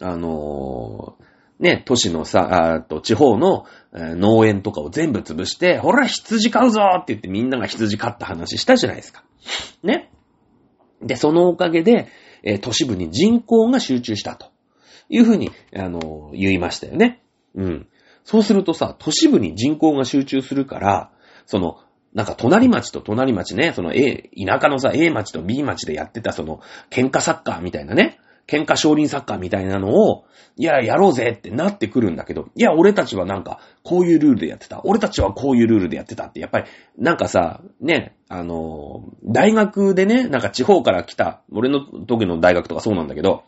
[0.00, 9.22] あのー、ね、都市のさ、あと地方の、農園とかを全部潰して、ほら、羊飼うぞって言ってみんなが羊飼った話したじゃないですか。
[9.82, 10.10] ね？
[11.02, 12.08] で、そのおかげで、
[12.42, 14.50] えー、都市部に人口が集中したと
[15.08, 17.22] いうふうに、あのー、言いましたよね。
[17.54, 17.88] うん。
[18.24, 21.10] そうするとさ、都市部に人口が集中するから、
[21.46, 21.78] その、
[22.14, 30.24] なんか隣町と隣町ね、その A、田舎のさ、A 町と B 町でやってたその、喧嘩サッカーみたいなね、喧嘩少林サッカーみたいなのを、
[30.56, 34.82] いや、やろうぜってなってくるんだけど、いや、俺たちはなんか、こういうルールでやってた。
[34.84, 36.66] 俺たちはこういうルールでやってたって、やっぱり、
[36.98, 43.44] なんかさ、ね、あの、大学でね、なんか地方から来た、俺の時の大学とかそうなんだけど、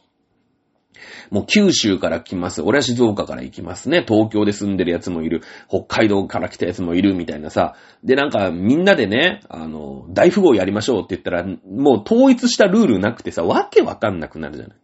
[1.30, 2.62] もう九州から来ます。
[2.62, 4.04] 俺は静岡から行きますね。
[4.06, 5.42] 東京で住んでるやつもいる。
[5.68, 7.74] 北海道から来たやつもいるみたいなさ。
[8.02, 14.76] で、なんかみんなでね、あの、大富豪やりましょうって言ったら、もう統一したルールなくてさ、わけわかんなくなるじゃない。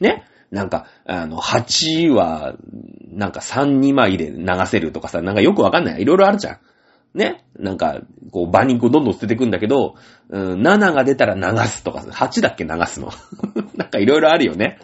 [0.00, 0.24] ね？
[0.50, 2.56] なんか、あの、8は、
[3.12, 6.02] なんか3、2枚で流せるとかさ、なんかよくわかんない。
[6.02, 6.58] いろいろあるじゃん。
[7.14, 9.96] ねなんか、こう、馬肉をどんどん捨ててくんだけど、
[10.28, 13.10] うん、7が出たら流すとか、8だっけ流すの？
[13.76, 14.78] なんかいろいろあるよね。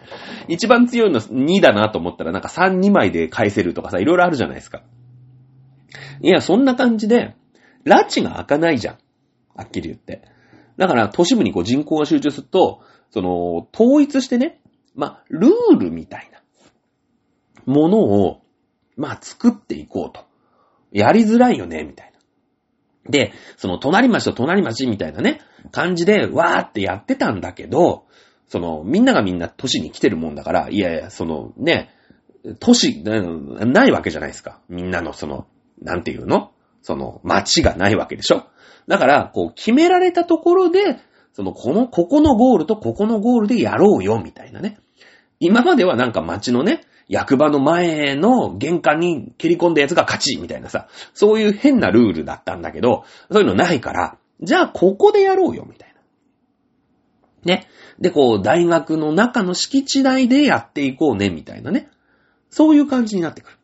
[0.48, 4.82] 一番強いの2だなと思ったら、なんか3、2枚で返せるとかさ、いろいろあるじゃないですか。
[6.20, 7.36] いや、そんな感じで、
[7.84, 8.98] 拉致が開かないじゃん。
[9.54, 10.22] はっきり言って。
[10.76, 14.60] だから、都市部にこう人口が集中すると、その、統一してね、
[14.94, 16.42] まあ、ルールみたいな
[17.72, 18.42] ものを、
[18.96, 20.24] まあ、作っていこうと。
[20.90, 22.15] やりづらいよね、みたいな。
[23.08, 25.40] で、その隣町と隣町みたいなね、
[25.72, 28.04] 感じで、わーってやってたんだけど、
[28.48, 31.90] その、みんながみんな都市に来てるもんだから、いやいや、その、ね、
[32.60, 34.60] 都市、なないわけじゃないですか。
[34.68, 35.46] みんなのその、
[35.82, 36.52] なんていうの？
[36.82, 38.44] その、町がないわけでしょ？
[38.86, 40.98] だから、こう、決められたところで、
[41.32, 44.78] その、この、ここのゴールとここのゴールでやろうよ、みたいなね。
[45.40, 57.54] 今まではなんか町のね、役場の前の玄関に蹴り込んだやつが勝ちみたいなさ、そういう変なルールだったんだけど、そういうのないから、じゃあここでやろうよみたいな。
[57.54, 57.68] ね。
[58.00, 61.88] で、こう、大学の中の敷地内でやっていこうねみたいなね。
[62.50, 63.56] そういう感じになってくる。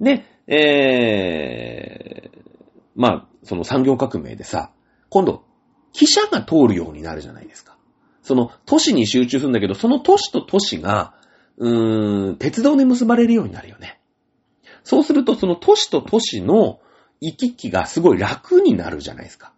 [0.00, 2.40] で、えー、
[2.96, 4.72] まあ、その産業革命でさ、
[5.10, 5.44] 今度、
[5.92, 7.76] 汽車が通るようになるじゃないですか。
[8.22, 11.14] その都市に集中するんだけど、その都市と都市が、
[11.60, 14.00] うーん、鉄道で結ばれるようになるよね。
[14.82, 16.80] そうすると、その都市と都市の
[17.20, 19.52] 行き来がすごい楽になるじゃないですか。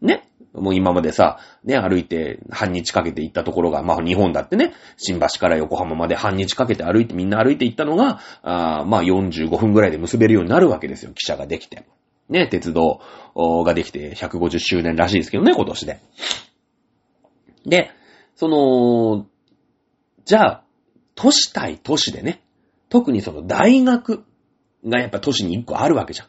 [0.00, 0.26] ね？
[0.54, 11.84] もう今までさ、ね、歩いて半日かけて行ったところが、まあ日本だってね、新橋から横浜まで半日かけて歩いてみんな歩いて行ったのが、あまあ45分ぐらいで結べるようになるわけですよ、汽車ができて。
[12.30, 13.02] ね、鉄道
[13.64, 16.00] ができて150周年らしいですけどね、今年で。
[17.66, 17.90] で、
[18.34, 19.26] その、
[20.24, 20.62] じゃあ、
[21.16, 22.42] 都市対都市でね、
[22.88, 24.24] 特にその大学
[24.84, 26.28] がやっぱ都市に一個あるわけじゃん。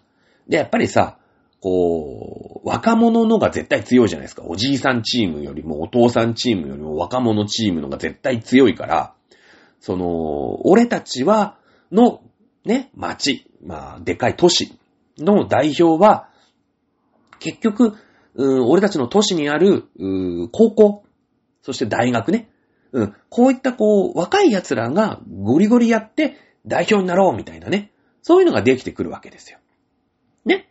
[0.49, 1.19] で、やっぱりさ、
[1.59, 4.43] こう、若者のが絶対強いじゃないですか。
[4.45, 9.13] おじいさんチームよりもお父さんチームよりも若者チームのが絶対強いから、
[9.79, 11.57] その、俺たちは、
[11.91, 12.21] の、
[12.65, 14.77] ね、町、まあ、でかい都市
[15.17, 16.29] の代表は、
[17.39, 17.93] 結局、
[18.35, 21.03] うん俺たちの都市にある、う高校、
[21.63, 22.49] そして大学ね。
[22.91, 23.15] うん。
[23.29, 27.91] こういったこう、若い奴らがゴリゴリやって代表になろうみたいなね。
[28.21, 29.59] そういうのができてくるわけですよ。
[30.45, 30.69] ね。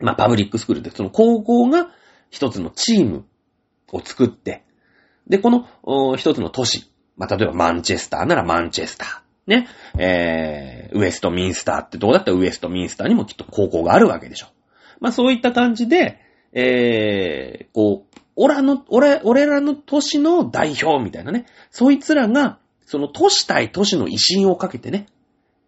[0.00, 1.90] まあ、パブリックスクールってその高校が
[2.30, 3.24] 一つのチーム
[3.92, 4.64] を作って、
[5.26, 6.90] で、この一つの都市。
[7.16, 9.28] まあ、例えばマンチェスターならマンチェスター。
[9.48, 9.66] ね。
[9.98, 14.46] えー、ウエストミンスターってとこだったらウエストミンスターにもきっと高校があるわけでしょ。
[15.00, 16.20] まあ、そういった感じで、
[16.52, 18.07] えー、こう、
[18.40, 21.46] 俺らの、俺、俺らの都市の代表みたいなね。
[21.70, 25.06] そいつらが、その都市対都市の威信をかけてね、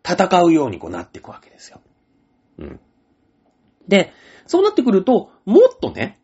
[0.08, 1.80] 戦うようにこうなっていくわけですよ。
[2.58, 2.80] うん。
[3.88, 4.12] で、
[4.46, 6.20] そうなってくると、もっとね、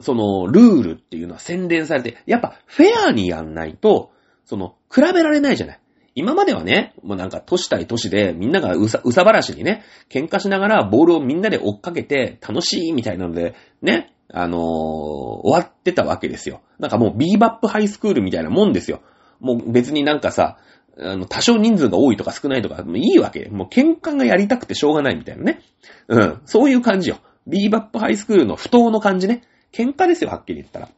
[0.00, 4.12] その、ルールっていうのは洗練されて、やっぱフェアにやんないと、
[4.44, 5.80] その、比べられないじゃない。
[6.14, 16.60] 今まではね、もうなんか都市対都市でみんながうさ、うさばらしにね、喧嘩しながらボールをみんなで追っかけて楽しいみたいなので、ね、あのー終わってたわけですよ。
[16.78, 19.00] なんかもうビーバップハイスクールみたいなもんですよ。
[19.40, 20.58] もう別になんかさ、
[20.98, 23.48] あの、多少人数が多いとか少ないとか、もういいわけ。
[23.48, 25.60] もう喧嘩がやりたくてしょうがないみたいなね。
[26.08, 26.40] うん。
[26.44, 27.18] そういう感じよ。
[27.46, 29.42] ビーバップハイスクールの不当の感じね。
[29.72, 30.88] 喧嘩ですよ、はっきり言ったら。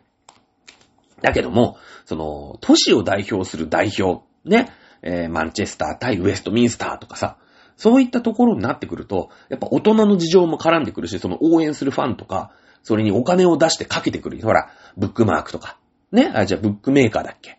[1.20, 4.70] だけども、その、都市を代表する代表、ね、
[5.02, 7.36] えーマンチェスター対ウエストミンスターとかさ、
[7.76, 12.50] そういったところになってくると、やっぱ大人の事情も絡んでくるし、その応援するファンとか、
[12.82, 14.40] それにお金を出してかけてくる。
[14.42, 15.78] ほら、ブックマークとか。
[16.10, 17.58] ね、あ、じゃあブックメーカーだっけ？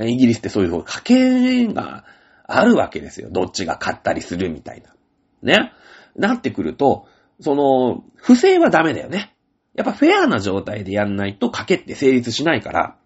[0.00, 2.04] イギリスってそういう家計が
[2.46, 3.28] あるわけですよ。
[3.30, 4.94] どっちが買ったりするみたいな。
[5.42, 5.72] ね？
[6.16, 7.06] なってくると、
[7.40, 9.34] その、不正はダメだよね。
[9.74, 12.96] やっぱフェアな状態でやんないと賭けって成立しないから、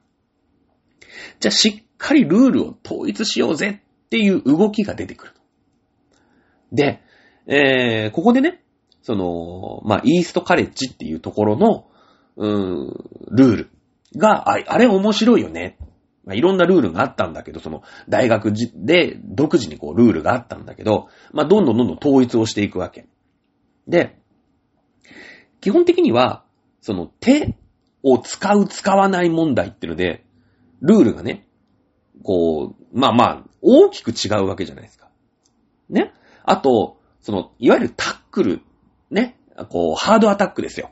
[1.41, 5.33] じゃあしっかりルールを統一しようぜっていう動きが出てくる。
[6.73, 7.01] で、
[7.47, 8.63] えー、ここでね、
[9.07, 11.87] その、まあ、イーストカレッジっていうところの、
[12.35, 13.71] うーん、ルール
[14.17, 15.79] が、ああれ面白いよね。
[16.25, 23.07] まあ、いろんなルールがあったんだけど、その、大学で独自にこう、ルールがあったんだけど、まあ、どんどんどんどん統一をしていくわけ。
[23.87, 24.19] で、
[25.61, 26.45] 基本的には、
[26.81, 27.57] その、手
[28.03, 30.25] を使う、使わない問題っていうので、
[30.81, 31.47] ルールがね、
[32.25, 35.11] こう、まあまあ、大きく違うわけじゃないですか。
[35.89, 36.13] ね。
[36.43, 38.63] あと、その、いわゆるタックル、
[39.11, 39.39] ね。
[39.71, 40.91] こう、ハードアタックですよ。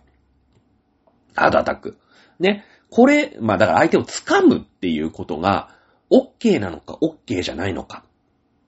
[1.35, 1.99] ハードアタック。
[2.39, 2.65] ね。
[2.91, 5.71] これ、まあだから相手を掴むっていうことが、
[6.11, 8.05] OK なのか OK じゃないのか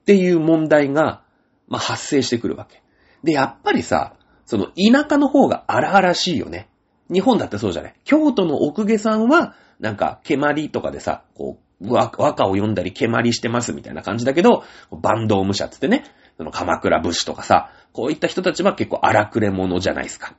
[0.01, 1.23] っていう問題が、
[1.67, 2.81] まあ発生してくるわけ。
[3.23, 4.13] で、やっぱりさ、
[4.45, 6.69] その田舎の方が荒々しいよね。
[7.11, 7.95] 日本だってそうじゃない。
[8.03, 16.03] 京都の奥下さんは、なんか、蹴鞠とかでさ、こう、和歌を読んだり蹴鞠してますみたいな感じだけど、バンド武者つってね、
[16.37, 20.35] その鎌倉武士とかさ、こういった人たちは結構荒くれ者じゃないですか。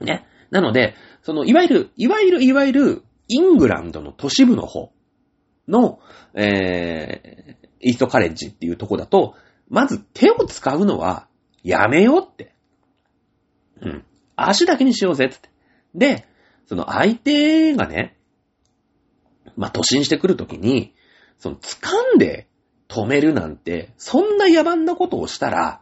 [0.00, 0.26] ね。
[0.50, 4.92] なので、その、いわゆる、いわゆる、いわゆる、イングランドの都市部の方
[5.66, 5.98] の、
[6.34, 9.34] えー、イーストカレッジっていうとこだと、
[9.68, 11.26] まず手を使うのは
[11.62, 12.54] やめようって。
[13.80, 14.04] うん。
[14.36, 15.50] 足だけにしようぜって。
[15.94, 16.26] で、
[16.66, 18.16] その相手がね、
[19.56, 20.94] まあ、突進してくるときに、
[21.38, 22.48] その掴んで
[22.88, 25.80] 止めるなんて、そんな野蛮なことをしたら、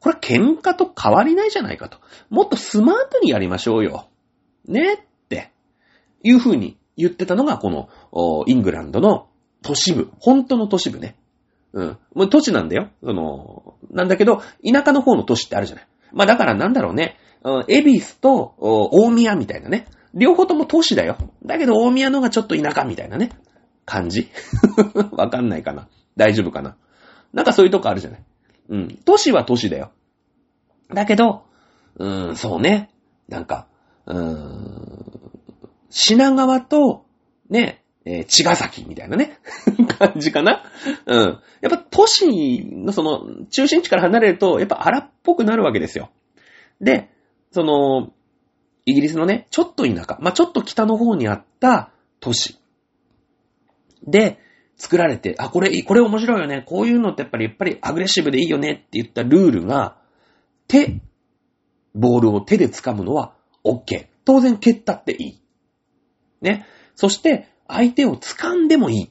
[0.00, 1.98] これ喧嘩と変わりないじゃないかと。
[2.28, 4.08] もっとスマートにやりましょうよ。
[4.66, 5.50] ねって、
[6.22, 7.88] いう風に言ってたのが、この、
[8.46, 9.28] イングランドの
[9.62, 10.10] 都市部。
[10.20, 11.16] 本当の都市部ね。
[11.72, 11.98] うん。
[12.14, 12.90] もう都市なんだよ。
[13.02, 15.88] その、なんだけど、田舎の方の都市ってあるじゃない。
[16.12, 17.16] まあだからなんだろうね。
[17.42, 19.86] うんエビスと大宮みたいなね。
[20.14, 21.18] 両方とも都市だよ。
[21.44, 23.30] だけど大宮のがちょっと田舎みたいなね。
[23.84, 24.30] 感じ
[25.12, 25.88] わかんないかな。
[26.16, 26.76] 大丈夫かな？
[27.32, 28.22] なんかそういうとこあるじゃない？
[28.68, 28.98] うん。
[29.04, 29.92] 都市は都市だよ。
[30.92, 31.44] だけど、
[31.96, 32.90] うーん、そうね。
[33.28, 33.66] なんか、
[34.06, 35.20] うーん、
[35.90, 37.04] 品川と、
[37.48, 39.38] ね、えー、茅ヶ崎みたいなね、
[39.98, 40.62] 感じかな？
[41.06, 41.40] うん。
[41.62, 46.10] やっぱ都市のその、中心地から離れると、やっぱ荒っぽくなるわけですよ。
[46.80, 47.10] で、
[47.50, 48.12] その、
[48.86, 52.58] イギリスのね、ちょっと田舎、まあ、ちょっと北の方にあった都市。
[54.06, 54.38] で、
[54.76, 56.62] 作られて、あ、これ、これ面白いよね。
[56.66, 59.96] こういうのってやっぱり、やっぱりアグレッシブでいいよねって言ったルールが、
[60.66, 61.00] 手、
[61.94, 63.34] ボールを手で掴むのは
[63.64, 64.06] OK。
[64.24, 65.40] 当然蹴ったっていい。
[66.40, 66.66] ね。
[66.96, 69.10] そして、相手を掴んでもいい。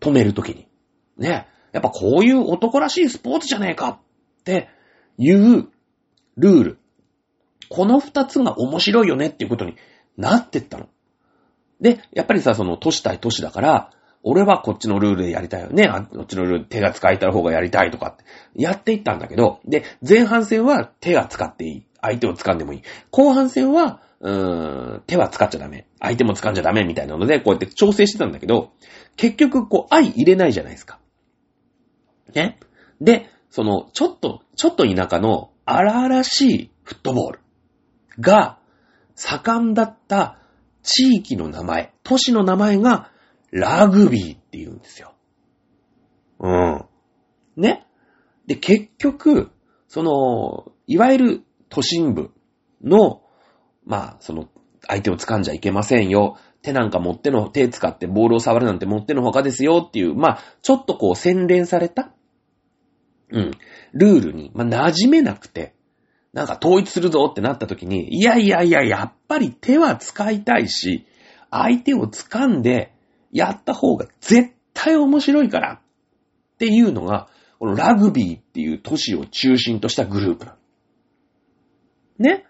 [0.00, 0.68] 止めるときに。
[1.16, 1.46] ね。
[1.72, 3.98] やっぱこういう男らしいスポーツじゃねえかっ
[4.44, 4.68] て
[5.16, 5.68] いう
[6.36, 6.78] ルール。
[7.68, 9.76] この二つが面白いよねっていうことに
[10.16, 10.88] なってったの。
[11.80, 13.90] で、やっぱりさ、その都市対都市だから、
[14.22, 15.86] 俺はこっちのルールでやりたいよね。
[15.86, 21.86] あこっちのルール手が使えた方がやりたいとかって、やっていったんだけど、で、前半戦は手が使っていい。
[22.00, 22.82] 相手を掴んでもいい。
[23.10, 25.86] 後半戦は、うーん、手は使っちゃダメ。
[26.00, 28.72] 相手も掴んじゃダメみたいなので、こうやって調整してたんだけど、
[29.16, 30.98] 結局、こう、愛入れないじゃないですか。
[32.34, 32.58] ね。
[33.00, 37.40] で、その、ちょっと、ちょっと田舎の荒々しいフットボール
[38.20, 38.58] が
[39.14, 40.38] 盛んだった
[40.82, 43.10] 地域の名前、都市の名前が
[43.50, 45.14] ラグビーって言うんですよ。
[46.40, 46.84] うん。
[47.56, 47.86] ね？
[48.46, 49.50] で、結局、
[49.88, 52.30] その、いわゆる都心部
[52.82, 53.22] の、
[53.84, 54.48] まあ、その、
[54.86, 56.36] 相手を掴んじゃいけませんよ。
[56.62, 62.12] 手なんか持っての、手使ってボールを触るなんて持ってのほかですよっていう、まあ、ちょっとこう洗練された、
[63.30, 63.50] うん、
[63.92, 65.74] ルールに、まあ、馴染めなくて、
[66.32, 71.06] なんか統一するぞってなった時に、いやいやいや、やっぱり手は使いたいし、
[71.50, 72.94] 相手を掴んで
[73.32, 80.46] やった方が絶対面白いからっていうのが、このラグビーっていう都市を中心としたグループ。
[82.18, 82.46] ね？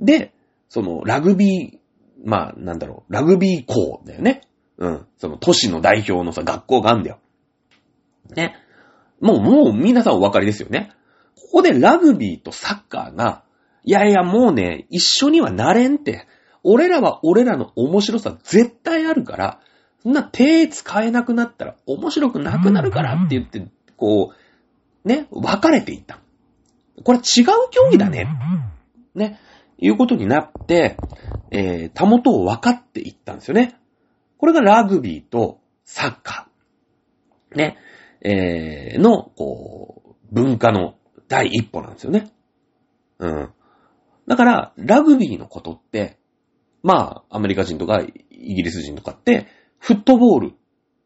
[0.00, 0.32] で、
[0.68, 1.78] そのラグビー、
[2.24, 4.42] まあなんだろう、ラグビー校だよね。
[4.78, 5.06] うん。
[5.18, 7.18] その都市の代表のさ、学校があんだよ。
[8.34, 8.56] ね？
[9.20, 10.90] もう、もう皆さんお分かりですよね。
[11.36, 13.44] ここでラグビーとサッカーが、
[13.84, 16.26] いやいやもうね、一緒にはなれんって。
[16.64, 19.60] 俺らは俺らの面白さ絶対あるから、
[20.02, 23.64] そんな手使えなくなったら面白くなくなるからって言って、
[23.96, 24.32] こ
[25.04, 26.18] う、ね、分かれていった。
[27.04, 28.26] これ違う競技だね。
[29.14, 29.38] ね、
[29.78, 30.96] いうことになって、
[31.50, 33.76] えー、たもとを分かっていったんですよね。
[34.38, 37.56] これがラグビーとサッカー。
[37.56, 37.76] ね、
[38.22, 40.94] えー、の、こう、文化の
[41.28, 42.32] 第一歩なんですよね。
[43.18, 43.50] うん。
[44.26, 46.18] だから、ラグビーのことって、
[46.82, 49.46] まあ、アメリカ人とかイギリス人とかって、
[49.82, 50.50] フットボールっ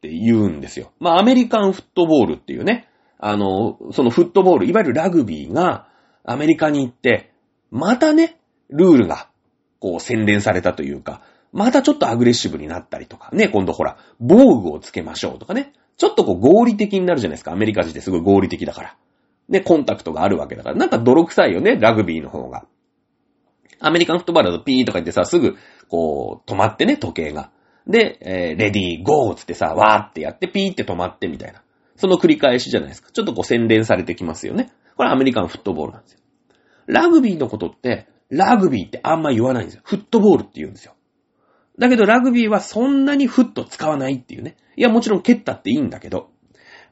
[0.03, 0.93] て言うんですよ。
[1.01, 2.87] まあ、アメリカンフットボールっていうね、
[3.19, 5.89] あの、そのフットボール、いわゆるラグビーが
[6.25, 7.33] アメリカに行って、
[7.71, 9.31] またね、ルールが、
[9.81, 11.23] こう洗練されたというか、
[11.53, 17.53] またちょっとアグレッシブになったりとか、ね、今度ほら、防具をつけましょうとかね、ちょっとこう合理的になるじゃないですか。
[17.53, 18.97] アメリカ人ってすごい合理的だから。
[19.49, 20.77] ね、コンタクトがあるわけだから。
[20.77, 22.67] なんか泥臭いよね、ラグビーの方が。
[23.81, 25.57] アメリカンフットボールだとピーとか言ってさ、すぐ、
[25.89, 27.51] こう、止まってね、時計が。
[27.87, 31.63] で、えー、レディー、ゴーつってさ、わーってやって、ピーって止まってみたいな。
[31.97, 33.11] その繰り返しじゃないですか。
[33.13, 34.73] ちょっとこう洗練されてきますよね。
[34.97, 36.21] これアメリカンフットボールなんですよ。
[36.87, 39.83] ラグビーのことって、ラグビーってあんま言わないんですよ。
[39.85, 40.95] フットボールって言うんですよ。
[41.79, 44.57] だけどラグビーはそんなにフット使わないっていうね。
[44.77, 46.31] いや、もちろん蹴ったっていいんだけど。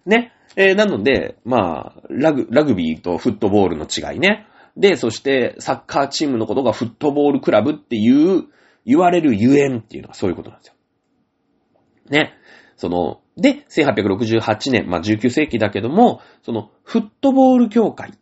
[0.06, 0.32] ね。
[0.56, 4.46] えー、なので、まあ、ラグ、ラグビーとフットボールの違いね。
[4.76, 8.44] で、そしてサッカーチームのことがフットボールクラブっていう、
[8.86, 10.73] 言われるゆえんっていうのはそういうことなんですよ。
[12.08, 12.34] ね。
[12.76, 18.12] その、で、1868年、まあ、19世紀だけども、その、フットボール協会。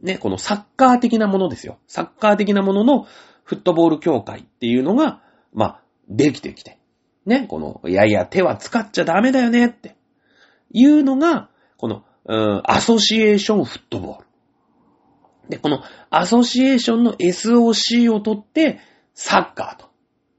[0.00, 1.78] ね、このサッカー的なものですよ。
[1.86, 3.06] サッカー的なものの
[3.44, 5.22] フットボール協会っていうのが、
[5.52, 6.78] まあ、できてきて。
[7.24, 9.96] ね、この、いやいや、手は使っちゃダメだよねって。
[10.72, 14.26] いうのが、この、うん、アソシエーションフットボール。
[15.48, 18.80] で、このアソシエーションの SOC を取って、
[19.14, 19.88] サッカーと。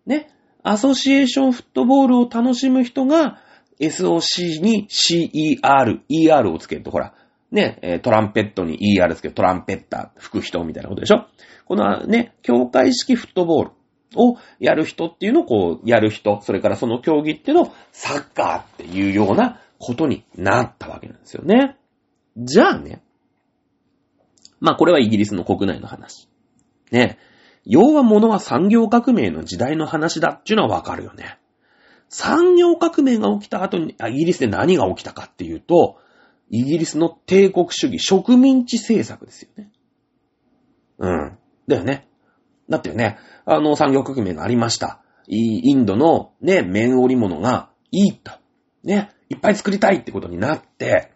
[0.06, 0.30] ね。
[0.70, 3.42] アソシエーションフットボールを楽しむ人が、
[3.80, 7.14] SOC に CER、ER をつけると、ほら、
[7.52, 11.26] ね、トランペットに ER つけるトランペッター、吹く人みたいなことでしょ？
[11.66, 13.72] このね、境界式フットボール
[14.16, 21.78] をやる人っていうのをこう、やる人、それからその競技っていうのをサッカーっていうようなことになったわけなんですよね。
[22.36, 23.02] じゃあね、
[24.60, 26.28] まあこれはイギリスの国内の話。
[26.92, 27.18] ね。
[27.70, 31.38] 要は物は産業革命の時代の話だっていうのはわかるよね。
[32.10, 35.98] 産業革命が起きた後に、イギリスで何が起きたかっていうと、
[36.50, 39.70] イギリスの帝国主義植民地政策ですよね。
[41.00, 41.38] うん。
[41.68, 42.08] だよね。
[42.70, 45.02] だってね、あの産業革命がありました。
[45.28, 48.32] インドのね、綿織物がいいと。
[48.84, 51.12] ね、いっぱい作りたいってことになって、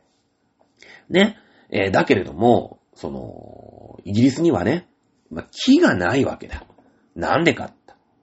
[1.10, 1.38] ね、
[1.70, 4.88] えー、だけれども、その、イギリスにはね、
[5.32, 6.64] まあ、木がないわけだ。
[7.16, 7.82] なんでかって。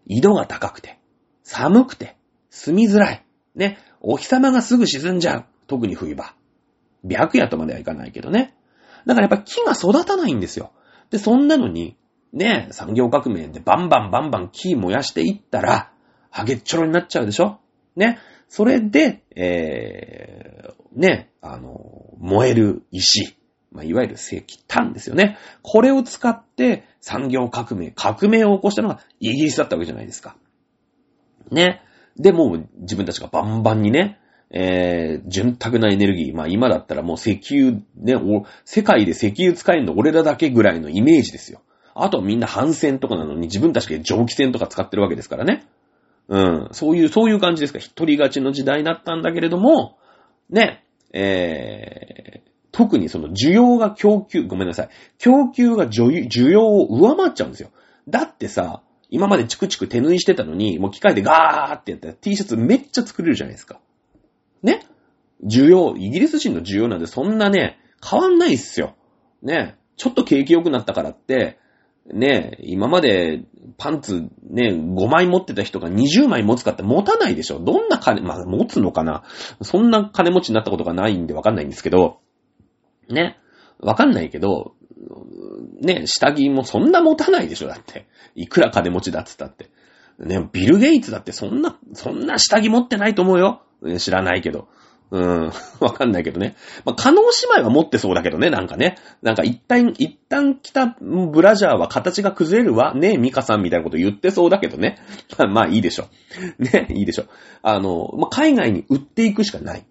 [0.09, 0.99] 緯度が高くて、
[1.43, 2.17] 寒くて、
[2.51, 3.25] 住みづらい。
[3.55, 5.45] ね、お日様がすぐ沈んじゃう。
[5.67, 6.35] 特に冬場。
[7.09, 8.55] 白夜とまではいかないけどね。
[9.07, 10.73] だからやっぱ木が育たないんですよ。
[11.11, 11.97] で、そんなのに、
[12.33, 15.93] ね、産業革命でバンバンバンバン木燃やしていったら、
[16.31, 17.61] ハゲッチョロになっちゃうでしょ
[17.97, 18.19] ね。
[18.49, 23.38] それで、えー、ね、あの、燃える石。
[23.73, 25.37] まあ、いわゆる石炭ですよね。
[25.63, 30.37] これを使って産業革命、革命を起こしたのがイギリスだったわけじゃないですか。
[31.51, 31.83] ね。
[32.17, 34.19] で、もう自分たちがバンバンにね、
[34.51, 36.35] えー、潤沢なエネルギー。
[36.35, 38.15] まあ今だったらもう石油、ね、
[38.65, 41.61] 世界で石油使えるの俺らだけぐらいのイメージですよ。
[41.95, 45.67] あとはみんな反戦とかなのに自分たちで蒸気船とか使ってるわけですからね。
[46.29, 46.69] うん。
[46.73, 47.79] そういう、そういう感じですか。
[47.79, 49.99] 一人勝ちの時代だったんだけれども、
[50.51, 54.89] ね、えー、特にその需要が供給、ごめんなさい。
[55.19, 57.71] 供給が需要を上回っちゃうんですよ。
[58.09, 63.81] だってさ、今までチクチク手縫いしてたのに、もう機械でガーってやったら T シャツめっちゃ作れるじゃないですか。
[64.63, 64.87] ね？
[65.45, 68.95] 需要、イギリス人の需要なんてそんなね、変わんないっすよ。
[69.43, 69.77] ね？
[69.97, 71.59] ちょっと景気良くなったからって、
[72.13, 72.59] ね？
[72.61, 73.45] 今まで
[73.77, 77.61] パンツね、5枚持ってた人が20枚持つかって持たないでしょ。
[77.61, 79.25] どんな金、まあ持つのかな？
[79.63, 82.21] そんな金持ちになったことがないんでわかんないんですけど、
[83.09, 83.39] ね。
[83.81, 84.75] わかんないけど、
[85.81, 88.07] ね、下着もそんな持たないでしょ、だって。
[88.35, 89.71] いくら金持ちだっつったって。
[90.19, 93.63] ね、ビル・ゲイツだってそんな、そんな下着持ってないと思うよ。
[93.99, 94.69] 知らないけど。
[95.11, 96.55] うん、 わかんないけどね。
[96.85, 97.29] まあ、可能姉
[97.61, 98.97] 妹は持ってそうだけどね、なんかね。
[99.23, 102.95] なんか一旦、一旦着たブラジャーは形が崩れるわ。
[102.95, 104.99] ねえ、ミカさんみたいなこと言ってそうだけどね。
[105.39, 106.09] まあ、まあいいでしょ。
[106.59, 107.25] ね、いいでしょ。
[107.63, 109.87] あの、まあ、海外に売っていくしかない。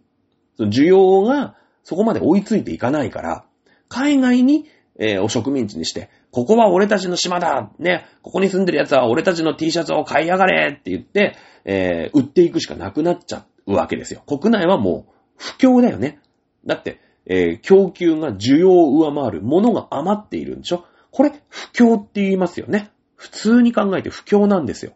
[0.60, 1.56] 需要が
[1.88, 3.46] そこまで追いついていかないから、
[3.88, 4.66] 海外に、
[5.00, 14.22] えー、お植民地にして、ここは俺たちの島だね、ここに住んでる奴は俺たちの T シャツを買いやがれって言って、えー、売っていくしかなくなっちゃうわけですよ。
[14.28, 16.20] 国内はもう不況だよね。
[16.66, 22.92] だって、えー、供給が需要を上回るものが余っているんでしょこれ、不況って言いますよね。
[23.16, 24.92] 普通に考えて不況なんですよ。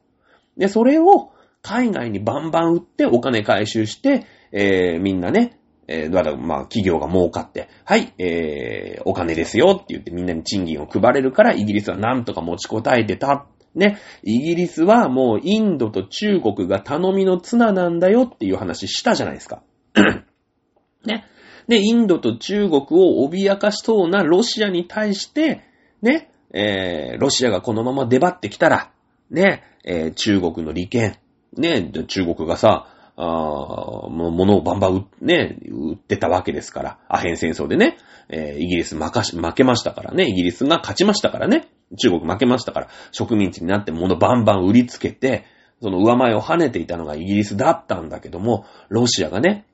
[0.57, 1.31] で、それを
[1.61, 5.60] 海外にバンバン売ってお金回収して、えー、みんなね、
[5.91, 13.45] えー、だからまあ企業が儲かって、はい、えー、お金ですよって言ってみんなに賃金を配れるからイギリスはなんとか持ちこたえてた。
[13.73, 19.61] ね、イギリスはもうインドと中国が頼みの綱なんだよっていう話したじゃないですか。
[21.05, 21.25] ね。
[21.69, 25.61] で、インドと中国を脅かしそうなロシアに対して、
[26.01, 28.91] ね、えー、ロシアがこのまま出張ってきたら、
[29.29, 31.17] ね、えー、中国の利権、
[31.55, 32.87] ね、中国がさ、
[33.23, 37.97] あ物をバンバンね、売ってたわけですから、アヘン戦争でね、
[38.29, 41.67] えー、イギリス負かし、負けましたからね、イギリスが勝ちましたからね、
[41.99, 45.45] 中国負けましたから、植民地になって物バンバン売りつけて、
[45.83, 49.67] その上前を跳ねていたのがイギリスだったんだけども、ロシアがね、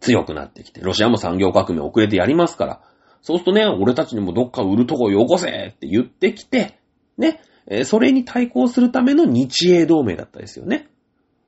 [0.00, 2.80] 強くなってきて、ロシアも産業革命遅れてやりますから、
[3.20, 6.78] そうするとね、俺たちにもどっか売るとこよこせって言ってきて、
[7.18, 10.88] ね、え、それに対抗するための日英同盟だったですよね。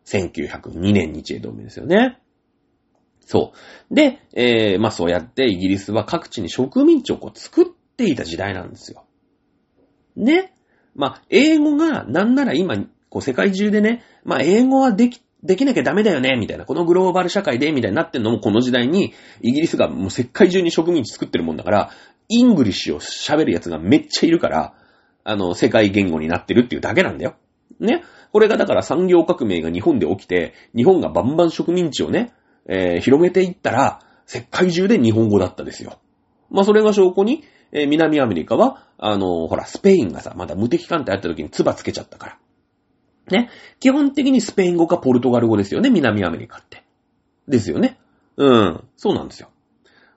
[0.08, 2.18] 1902年日英同盟ですよね。
[3.20, 3.52] そ
[3.90, 3.94] う。
[3.94, 9.04] で、えー、まあそうやってイギリスは各地に植民地をこう作っていた時代なんですよ。
[10.16, 10.52] ね。
[10.94, 12.76] まあ、英語がなんなら今、
[13.08, 16.64] こう世界中でね、まあ英語はでき、できなきゃダメだよね、みたいな。
[16.64, 21.90] このグローバル社会で、みたいになってんのもこの時代に、イギリスがもう世界中に植民地作ってるもんだから、
[22.28, 24.74] English を喋るやつがめっちゃいるから、
[25.22, 27.36] あの、世界言語になってるっていうだけなんだよ。
[27.80, 28.02] ね。
[28.32, 32.32] これがだから産業革命が日本で起きて、日本がバンバン植民地をね、
[32.68, 35.98] えー、広げていったら、世界中で日本語だったですよ。
[36.50, 42.38] まあ、それが証拠に、えー、南アメリカは、あのー、ほら、スペインがさ、まだ無敵艦隊やった時に唾つけちゃったから。
[43.30, 43.50] ね。
[43.80, 46.84] 基本的にスペイン語かポルトガル語ですよね、南アメリカって。
[47.46, 47.98] ですよね。
[48.36, 48.84] うん。
[48.96, 49.50] そうなんですよ。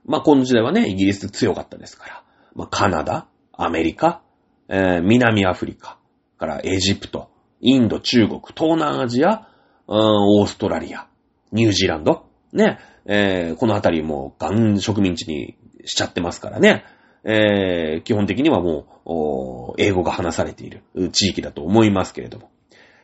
[0.06, 2.24] まあ、この時代はね、イギリス強かったですから。
[2.56, 4.22] まあ、カナダ、アメリカ、
[4.68, 5.98] えー、南アフリカ、
[6.42, 7.30] からエジプト、
[7.62, 9.48] インド、中国、東南アジア、
[9.88, 11.08] オーストラリア、
[11.52, 15.56] ニュージーランド、ね、えー、このあたりもガン植民地に
[15.86, 16.84] しちゃってますからね、
[17.24, 22.50] えー、基本的にはもう、英語が話されている地域だと思いますけれども。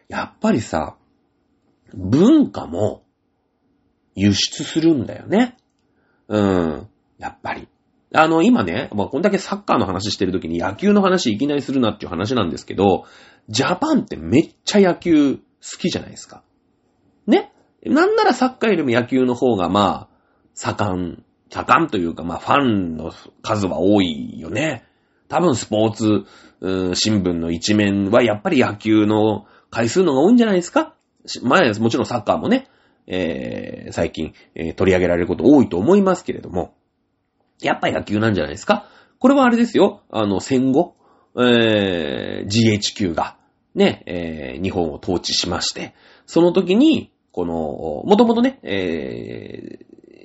[0.08, 0.96] やっぱりさ、
[1.94, 3.04] 文化も
[4.16, 5.58] 輸出するんだよね。
[6.28, 6.88] うん、
[7.18, 7.68] やっぱり。
[8.14, 13.06] あの、今ね、まあ、こんだけサッカーの話してるときに野球の話いきなりするなっていう話なんですけど、
[13.50, 15.42] ジャパンってめっちゃ野球好
[15.80, 16.42] きじゃないですか。
[17.26, 17.52] ね？
[17.86, 20.18] なんならサッカーよりも野球の方がまあ、
[20.54, 24.86] 盛ん、盛んというかまあファンの数は多いよね。
[25.28, 26.26] 多分スポーツ、
[26.60, 30.96] うん新聞の一面はやっぱり野球の回数のが多いんじゃないですか？
[31.44, 32.68] 前、もちろんサッカーもね、
[33.06, 36.74] えー、最近、えー、取り上げられること多いと思いますけれども、
[37.62, 38.88] やっぱ野球なんじゃないですか？
[39.20, 40.96] これはあれですよ、あの、戦後、
[41.36, 43.38] えー、GHQ が、
[43.74, 45.94] ね、えー、日本を統治しまして、
[46.26, 47.54] その時に、この、
[48.06, 49.80] もともとね、え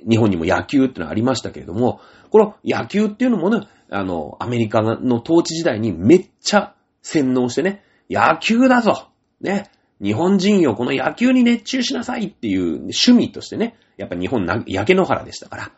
[0.05, 9.09] ー、日本にも野球ってのはありましたけれども、この野球っていうのもね、あの、アメリカの統治時代にめっちゃ洗脳してね、野球だぞ
[9.39, 9.69] ね、
[10.01, 15.71] 日本人よ、この野球に熱中しなさいっていう趣味としてね、やっぱ日本な、焼け野原でしたから。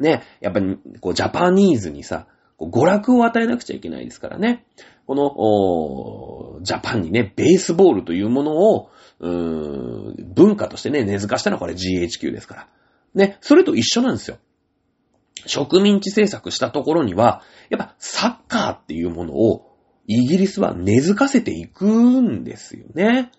[0.00, 2.26] ね、やっぱり、こう、ジャパニーズにさ、
[2.58, 4.64] 娯楽を与えなくちゃいけないですからね。
[5.06, 8.90] この、ジャパンにね、ベースボールというものを、
[9.20, 12.68] 文化としてね、根付かしたのはこれ GHQ ですから。
[13.14, 14.38] ね、それと一緒なんですよ。
[15.46, 19.70] 植民地政策したところには、やっぱサッカーっていうものを
[20.06, 23.30] イギリスは根付かせていくんですよね。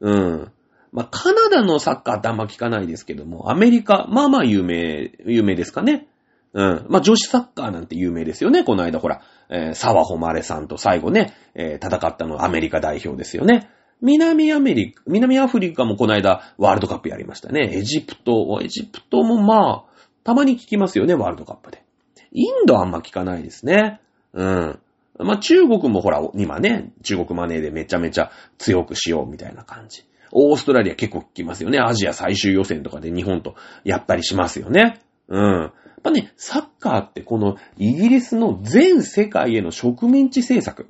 [0.00, 0.52] うん。
[0.94, 6.06] まあ、カナダのサッカーってあんま聞かないですけども、アメリカ、まあまあ有名、有名ですかね。
[6.52, 6.86] うん。
[6.88, 8.62] まあ、女子サッカーなんて有名ですよね。
[8.62, 13.68] この間ほら、えー、沢誉さんと最後ね、えー、戦ったのはアメリカ代表ですよね。
[14.00, 17.70] 南アメリカ、南アフリカもこの間ワールドカップやりましたね。
[17.72, 21.82] エジプト、エジプトもまあ、たまに聞きますよね、ワールドカップで。
[22.30, 24.00] インドあんま聞かないですね。
[24.32, 24.78] うん。
[25.18, 30.04] まあ、中国もほら、今ね、中国マネーでめちゃめちゃ強くしようみたいな感じ。
[30.34, 31.78] オーストラリア結構聞きますよね。
[31.78, 33.54] アジア最終予選とかで日本と
[33.84, 35.00] やったりしますよね。
[35.28, 35.60] うん。
[35.62, 35.72] やっ
[36.02, 40.88] ぱね、サッカーってこのイギリスの全世界への植民地政策。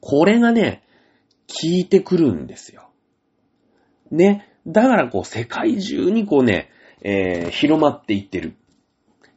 [0.00, 0.82] これがね、
[1.48, 2.90] 効いてくるんですよ。
[4.10, 4.46] ね。
[4.66, 6.70] だからこう世界中にこうね、
[7.02, 8.54] えー、広まっていってる。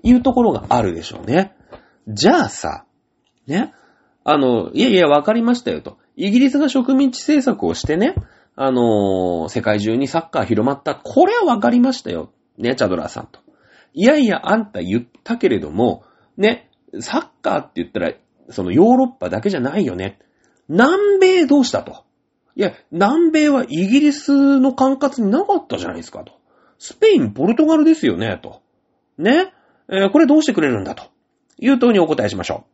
[0.03, 1.55] いうところがあるでしょうね。
[2.09, 2.85] じゃあさ、
[3.47, 3.73] ね。
[4.25, 5.97] あの、いやいや、わかりましたよと。
[6.15, 8.15] イギリスが植民地政策をしてね、
[8.55, 10.95] あのー、世界中にサッカー広まった。
[10.95, 12.31] これはわかりましたよ。
[12.57, 13.39] ね、チャドラーさんと。
[13.93, 16.03] いやいや、あんた言ったけれども、
[16.37, 18.13] ね、サッカーって言ったら、
[18.49, 20.19] そのヨーロッパだけじゃないよね。
[20.69, 22.03] 南米どうしたと。
[22.55, 26.33] いや、南米はイギリスの管轄になかったじゃないですかと。
[26.77, 28.61] スペイン、ポルトガルですよね、と。
[29.17, 29.53] ね。
[29.89, 31.05] えー、これどうしてくれるんだと。
[31.59, 32.65] いう問いにお答えしましょ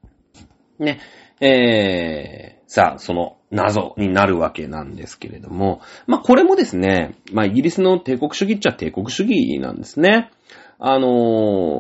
[0.80, 0.84] う。
[0.84, 0.99] ね。
[1.41, 10.32] えー、さあ、その謎になるわけなんですけれども、まあ、これもですね、まあ、イギリスの帝国主義っちゃ帝国主義なんですね。
[10.78, 11.08] あの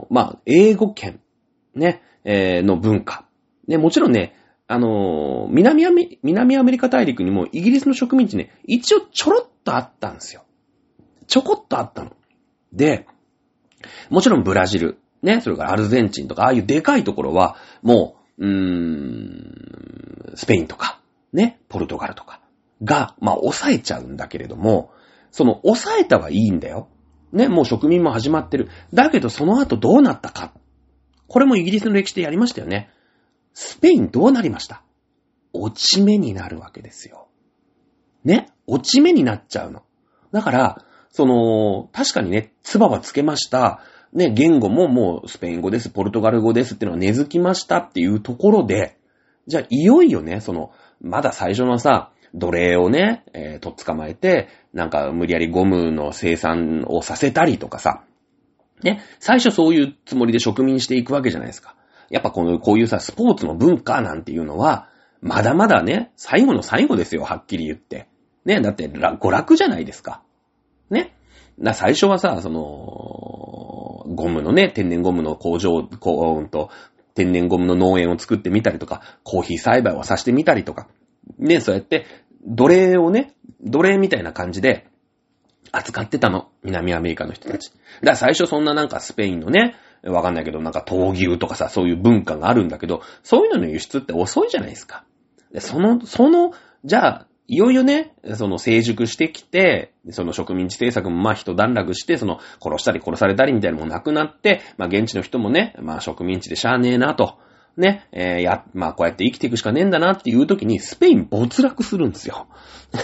[0.03, 1.19] ーまあ、英語圏、
[1.75, 3.25] ね、えーの文化。
[3.67, 4.35] ね、もちろんね、
[4.67, 10.43] あのー南アメ、南アメリカ大陸にもイギリスの植民地ね、一応ちょろっとあったんですよ。
[11.27, 12.11] ちょこっとあったの。
[12.73, 13.05] で、
[14.09, 18.51] もちろんブラジル、ね、それからアルゼンチンとか、ああいうでかいところは、もう、うー
[20.33, 20.98] ん、スペインとか、
[21.33, 22.41] ね、ポルトガルとか
[22.83, 24.91] が、まあ、抑えちゃうんだけれども、
[25.31, 26.87] その、抑えたはいいんだよ。
[27.31, 28.69] ね、もう植民も始まってる。
[28.93, 30.53] だけど、その後どうなったか。
[31.27, 32.89] これもイギリスの歴史でやりましたよね。
[33.53, 34.83] スペインどうなりました？
[35.53, 37.27] 落ち目になるわけですよ。
[38.23, 39.83] ね落ち目になっちゃうの。
[40.31, 43.81] だから、その、確かにね、唾はつけました。
[44.13, 48.98] ね、言語ももうスペイン語です、ポルトガル語ですっていうのは根付きましたっていうところで、
[49.49, 50.71] じゃあいよいよね、その、
[51.01, 58.03] まだ最初のさ、奴隷をね、えーとっ捕まえて、なんか無理やりゴムの生産をさせたりとかさ、
[58.83, 61.75] ね、最初そういうつもりで植民していくわけじゃないですか。
[62.09, 64.87] やっぱこの、こういうさ、スポーツの文化なんていうのは、
[65.21, 68.07] まだまだね、最後の最後ですよ、はっきり言って。
[68.45, 70.21] ね、だって、ら娯楽じゃないですか。
[70.89, 71.13] ね。
[71.57, 76.69] な、最初はさ、その、ゴムのね、天然ゴムの工場、こう、うんと、
[77.19, 80.87] 天然ゴムの農園を作ってみたりとか、コーヒー栽培をさせてみたりとか、
[81.37, 82.05] ね、そうやって、
[82.45, 84.87] 奴隷をね、奴隷みたいな感じで、
[85.73, 86.49] 扱ってたの。
[86.63, 87.71] 南アメリカの人たち。
[87.71, 95.03] だから最初そんななんかスペインのね、わかんないけどなんか闘牛とかさ、そういう文化があるんだけど、そういうのの輸出って遅いじゃないですか。
[95.51, 96.53] で、その、その、
[96.85, 107.39] じゃあ、いよいよね、その成熟してきて、その植民地政策もまあ一段落して、その殺したり殺されたりみたいなのもなくなって、まあ現地の人もね、まあ植民地でしゃあねえなと。
[107.75, 112.45] ね、えーや、まあこうやって生きていくしかねえんだなっていう時にスペイン没落するんですよ。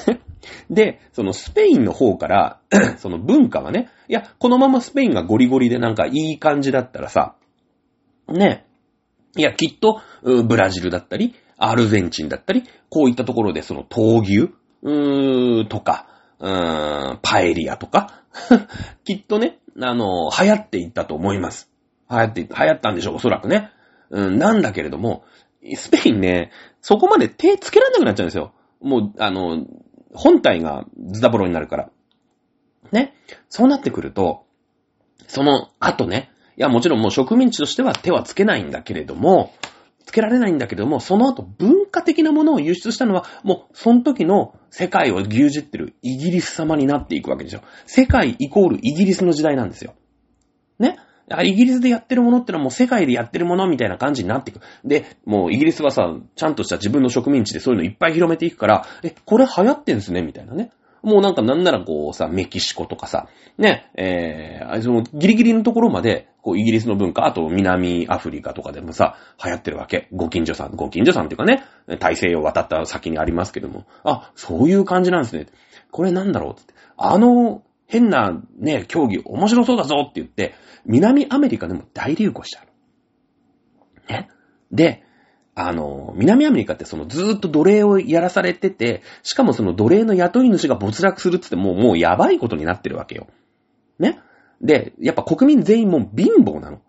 [0.69, 2.59] で、そのスペインの方から、
[2.97, 7.33] その文化がね、いや、このままスペインがゴリゴリでなんかいい感じだったらさ、
[8.27, 8.67] ね、
[9.35, 14.53] いや、きっと、ブラジルだったり、アルゼンチンだったり、こういったところでその闘牛、
[14.83, 16.07] うー、とか、
[16.39, 18.23] うーん、パエリアとか、
[19.03, 21.69] きっとね、あの、流行っていったと思います。
[22.09, 23.71] 流行って、流行ったんでしょう、おそらくね。
[24.09, 25.23] うん、なんだけれども、
[25.75, 26.51] スペインね、
[26.81, 28.53] そこまで手つけられなくなっちゃうんですよ。
[28.81, 29.65] もう、あの、
[30.13, 31.89] 本体がズタボロになるから。
[32.91, 33.15] ね。
[33.49, 34.45] そうなってくると、
[35.27, 39.53] その後ね、いや、もちろんもう植民地としては手はつけないんだけれども、
[40.15, 47.61] けられないんだけども、その後文化的なものを輸出したのは、もうその時の世界を牛耳ってるイギリス様になっていくわけですよ。
[47.85, 49.93] 世界イコールイギリスの時代なんですよ。
[50.79, 50.97] ね？
[51.43, 54.61] イギリスでやってるものってのはもう世界でやってるものみたいな感じになっていく。
[54.83, 60.69] で、もうイギリスはさ、ちゃんとした自分の植民地でそういうのいっぱい広めていくから、え、これ流行ってんすねみたいなね。
[61.05, 63.27] もうなんかなんならこうさ、メキシコとかさ、
[63.59, 70.07] ね、えー、そのギリギリのところまで、こうイギリスの文化、あと南アフリカとかでもさ、流行ってるわけ。
[70.11, 71.63] ご近所さん、ご近所さんっていうかね、
[71.99, 75.45] 大西洋渡った先にありますけども、あ、そういう感じなんですね。
[75.91, 76.73] これなんだろうって。
[76.97, 82.61] あの、変なね、競技面白そうだぞって言って、南アメリカでも大流行しちゃ
[84.09, 84.11] う。
[84.11, 84.29] ね。
[84.71, 85.04] で、
[85.57, 93.27] あの、南アメリカってそのずーっと奴隷をやらされてて、しかもその奴隷の雇い主が没落するっつってもう、もうやばいことになってるわけよ。
[93.97, 94.19] ね？
[94.61, 96.81] で、やっぱ国民全員もう貧乏なの。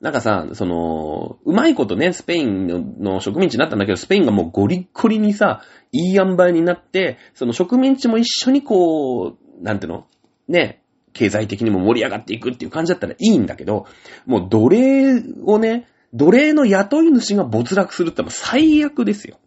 [0.00, 10.06] なんかさ、その、うまいことね、スペインの植民地になったんだけど、スペインがもうゴリッゴリにさ、いい塩梅になって、その植民地も一緒にこう、なんていうの？
[10.46, 10.82] ね、
[11.14, 13.86] 経済的にも盛り上がっていくっていう感じだったらいいんだけど、
[14.26, 19.38] もう奴隷をね、奴隷の雇い主が没落するってもう最悪ですよ。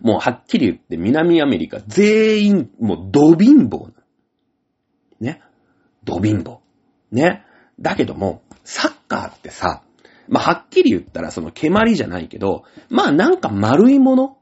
[0.00, 3.90] もうはっきり言って南アメリカ全員もうド貧乏。
[5.20, 5.40] ね。
[6.04, 6.58] ド貧乏。
[7.10, 7.44] ね。
[7.80, 9.82] だけども、サッカーってさ、
[10.28, 14.38] まあ、はっきり言ったらその蹴鞠じゃないけど、まあなんか丸いもの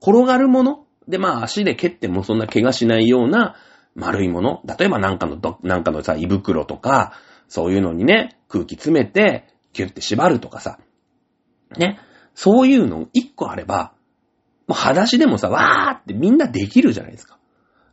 [0.00, 3.56] 転がるもので、まあ足で蹴ってもそんな怪我しないような
[3.94, 7.12] 丸いもの例えばなんかのど、なんかのさ、胃袋とか、
[7.48, 10.78] そういうのにね、空気詰めて、キュッて縛るとかさ。
[11.76, 11.98] ね。
[12.34, 13.92] そういうの一個あれば、
[14.66, 17.38] もう裸足でもさ、わーってみんなできるじゃないですか。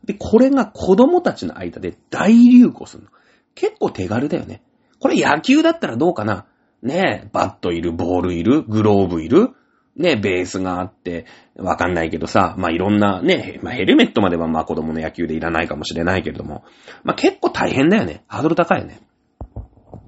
[0.04, 3.10] で、これが子供たちの間で大流行するの。
[3.54, 4.62] 結構手軽だよね。
[4.98, 6.46] これ野球だったらどうかな
[6.82, 9.50] ねえ、バットいる、ボールいる、グローブいる、
[9.96, 11.26] ねえ、ベースがあって、
[11.56, 16.64] わかんないけどさ、まあ、いろんなね、まあ、ヘルメットまではま子供の野球でいらないかもしれないけれども、
[17.04, 18.24] まあ、結構大変だよね。
[18.28, 19.00] ハードル高いよね。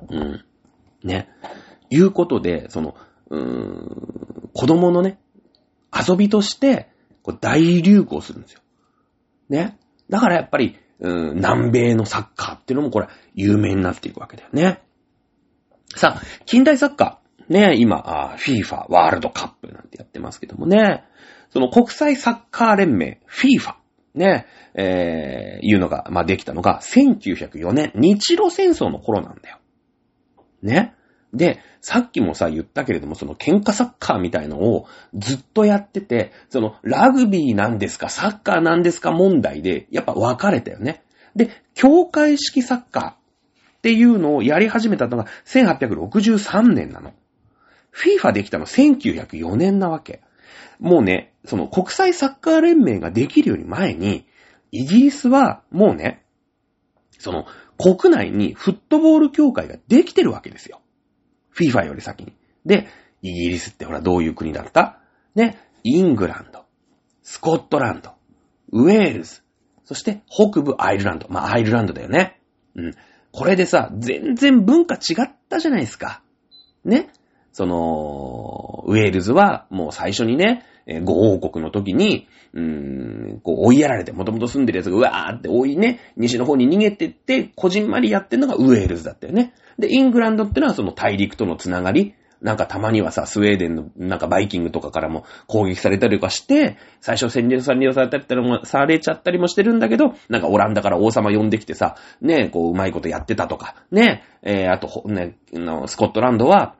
[0.08, 0.44] うん。
[1.06, 1.28] ね。
[1.90, 2.94] いうことで、その、
[3.30, 5.18] うーん、子供のね、
[5.92, 6.90] 遊びとして、
[7.22, 8.60] こう大流行するんですよ。
[9.48, 9.78] ね。
[10.08, 14.82] だからやっぱり、うん、南米のサッカーっていうのもこれ、有名になっていくわけだよね。
[15.94, 17.52] さあ、近代サッカー。
[17.52, 21.04] ね、今、FIFA ワールドカップなんてやってますけどもね。
[21.50, 23.74] その国際サッカー連盟、FIFA。
[24.14, 29.58] ね、えー、いうのが、まあ、できたのが、1904年、日露戦争の頃なんだよ。
[30.62, 30.94] ね。
[31.32, 41.02] で、さっきもさ、言ったけれども、その喧嘩サッカーみたいのをずっとやってて、そのラグビーなんですか、サッカーなんですか問題で、やっぱ分かれたよね。
[41.34, 43.16] で、協会式サッカーっ
[43.82, 47.14] ていうのをやり始めたのが1863年なの。
[47.94, 50.20] FIFA できたの1904年なわけ。
[50.78, 54.26] もうね、その国際サッカー連盟ができるより前に、
[54.70, 56.24] イギリスはもうね、
[57.18, 57.46] その
[57.82, 60.80] 国内にフットボール協会ができてるわけですよ。
[61.56, 62.32] FIFA より先に。
[62.64, 62.86] で、
[63.22, 65.00] イギリスってほらどういう国だった？
[65.34, 66.64] ね、イングランド、
[67.22, 68.12] スコットランド、
[68.70, 69.42] ウェールズ、
[69.84, 71.26] そして北部アイルランド。
[71.28, 72.40] まあ、アイルランドだよね。
[72.74, 72.94] うん。
[73.32, 76.22] これでさ、全然文化違ったじゃないですか。
[76.84, 77.10] ね。
[77.52, 89.54] その、ウェールズはもう最初にね、えー、王国の時に、うーん、こう追いやられて、もともと住んでる奴がうわーって追いね、西の方に逃げてって、こじんまりやってんのがウェールズだったよね。
[89.78, 105.36] で、イングランドってのはその大陸とのつながり、なんかたまにはさ、スウェーデンのなんかバイキングとかからも攻撃されたりとかして、最初占領されたりもされちゃったりもしてるんだけど、なんかオランダから王様呼んできてさ、ね、こううまいことやってたとか、ね、えー、あと、ね、
[105.86, 106.74] スコットランドは、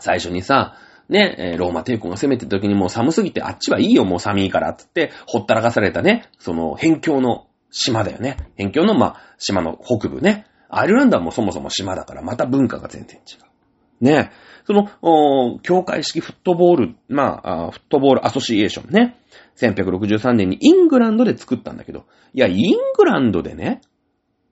[0.00, 0.74] 最初にさ、
[1.12, 8.36] ね、えローマ帝国が攻めてた時にもう寒すぎてあっちはいいよもう寒いからつって、ほったらかされたね、その辺境の島だよね。
[8.56, 10.46] 辺境のまあ、島の北部ね。
[10.68, 14.04] アイルランドはもうそもそも島だからまた文化が全然違う。
[14.04, 14.30] ね。
[14.64, 19.18] その、協会式フットボール、まあ、フットボールアソシエーションね。
[19.56, 23.80] 1863年にイングランドで作ったんだけど、いや、イングランドでね、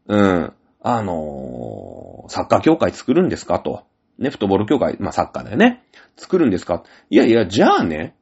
[0.06, 0.52] うん、
[0.82, 3.84] あのー、サッカー協会作るんですかと。
[4.21, 5.83] ね、フットボール協会、まあ、サッカーだよね。
[6.16, 6.85] 作るんですか？
[7.09, 8.14] いやいや、じゃあね、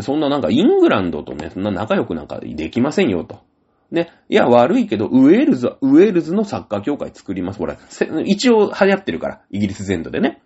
[0.00, 3.40] そんななんかイングランドとね、そんな仲良くなんかできませんよと。
[3.92, 4.10] ね。
[4.28, 7.60] いや、悪いけど、ウェールズは、ウェールズのサッカー協会作ります。
[7.60, 7.76] これ、
[8.24, 10.42] 一応流行ってるから、イギリス全土でね。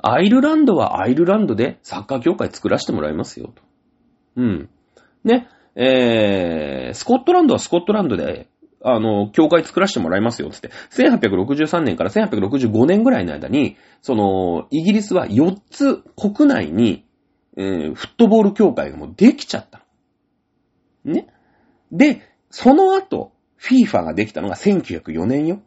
[0.00, 3.62] アイルランドはアイルランドでサッカー協会作らせてもらいますよ、と。
[4.36, 4.70] うん。
[5.24, 5.48] ね。
[5.76, 8.48] えー、スコットランドはスコットランドで、
[8.86, 10.70] あの、協会作らせてもらいますよ、つって。
[10.90, 17.06] 1863年から1865年ぐらいの間に、その、イギリスは4つ国内に、
[17.56, 19.86] えー、フットボール協会がもうできちゃった。
[21.06, 21.28] ね。
[21.90, 22.20] で、
[22.50, 25.62] その後、FIFA ができたのが1904年よ。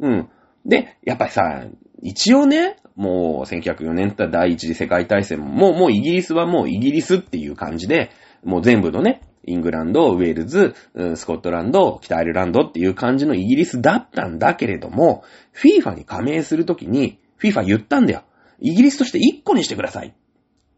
[0.00, 0.28] うん。
[0.66, 1.66] で、やっぱりさ、
[2.02, 8.10] 一応ね、もう1904年って第一次世界大戦も、もうイギリスはもうイギリスっていう感じで、
[8.42, 10.74] もう全部のね、イングランド、ウェールズ、
[11.16, 15.24] スコットランド、北アイルランドっていう感じのイギリスだったんだけれども、
[15.54, 18.22] FIFA に加盟するときに、FIFA 言ったんだよ。
[18.60, 20.14] イギリスとして1個にしてください。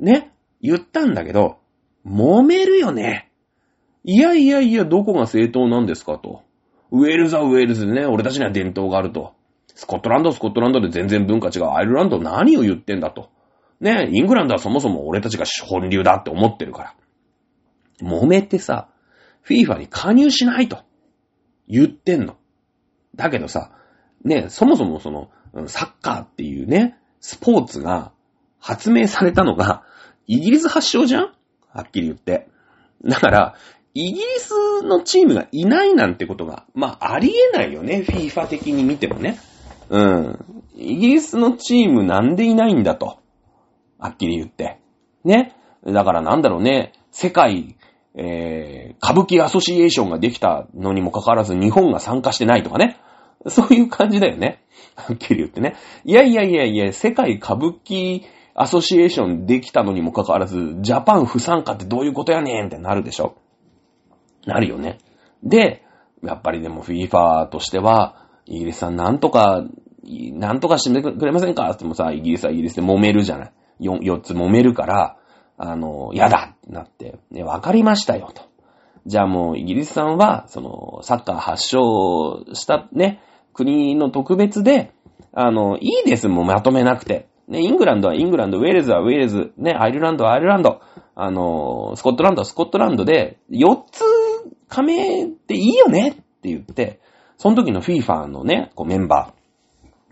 [0.01, 0.33] ね。
[0.62, 1.59] 言ったんだけど、
[2.07, 3.31] 揉めるよね。
[4.03, 6.43] いやいやいや、どこが正当なんですかと。
[6.91, 9.35] ウェールズはウェールズでね、俺たちには伝統があると。
[9.75, 11.71] スコットランドはスコットランドで全然文化違う。
[11.71, 13.29] アイルランド何を言ってんだと。
[13.81, 16.95] ね、イングランドはそもそも俺たちが本流だって思ってるから。
[18.01, 18.88] 揉めてさ、
[19.47, 20.78] FIFA に加入しないと
[21.68, 22.36] 言ってんの。
[23.14, 23.70] だけどさ、
[24.24, 25.30] ね、そもそもその、
[25.66, 28.12] サッカーっていうね、スポーツが
[28.59, 29.84] 発明されたのが、
[30.26, 31.32] イギリス発祥じゃん？
[31.68, 32.49] はっきり言って。
[33.05, 33.55] だから、
[33.92, 38.05] イギリスのチームがいないなんてことが、まあ、ありえないよね。
[38.09, 39.38] FIFA 的に見てもね。
[39.90, 40.62] うん。
[40.74, 43.18] イギリスのチームなんでいないんだと。
[43.99, 44.80] はっきり言って。
[45.24, 45.55] ね。
[45.86, 46.92] だからなんだろうね。
[47.12, 47.76] 世界、
[48.17, 53.01] えー、歌舞伎アソシエーションができたのにもかかわらず日本が参加してないとかね。
[53.47, 54.65] そういう感じだよね。
[54.97, 55.77] はっきり言ってね。
[56.05, 58.23] いやいやいやいや、世界歌舞伎
[58.55, 63.37] アソシエーションできたのにもかかわらず、ジャパン不参加ってどういうことやねんってなるでしょ。
[64.47, 64.99] なるよね。
[65.43, 65.85] で、
[66.23, 69.65] やっぱりでも FIFA としては、イギリスさんなんとか、
[70.05, 73.53] なんとかしてくれませんかってもさ、イギリスはイギリスで揉めるじゃない。
[73.81, 75.17] 4, 4つ揉めるから、
[75.57, 78.42] あの、やだってなって、ね、わかりましたよと。
[79.07, 83.20] じゃあもうイギリスさんは、その、サッカー発祥したね、
[83.52, 84.92] 国の特別で、
[85.32, 87.28] あの、いいです、もうまとめなくて。
[87.48, 90.80] ね、イングランドはイングランド、ウェールズはウェールズ、ね、アイルランドはアイルランド、
[91.14, 94.02] あの、スコットランドはスコットランドで、4つ
[94.68, 97.00] 加盟っていいよねって言って、
[97.36, 99.34] その時の FIFA のね、こうメンバ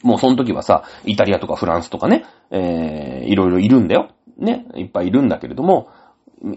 [0.02, 4.10] ー、もうその時はさ、イタリアとかフランスとかね、えー、いろいろいるんだよ。
[4.42, 5.88] ね、いっぱいいるんだけれども、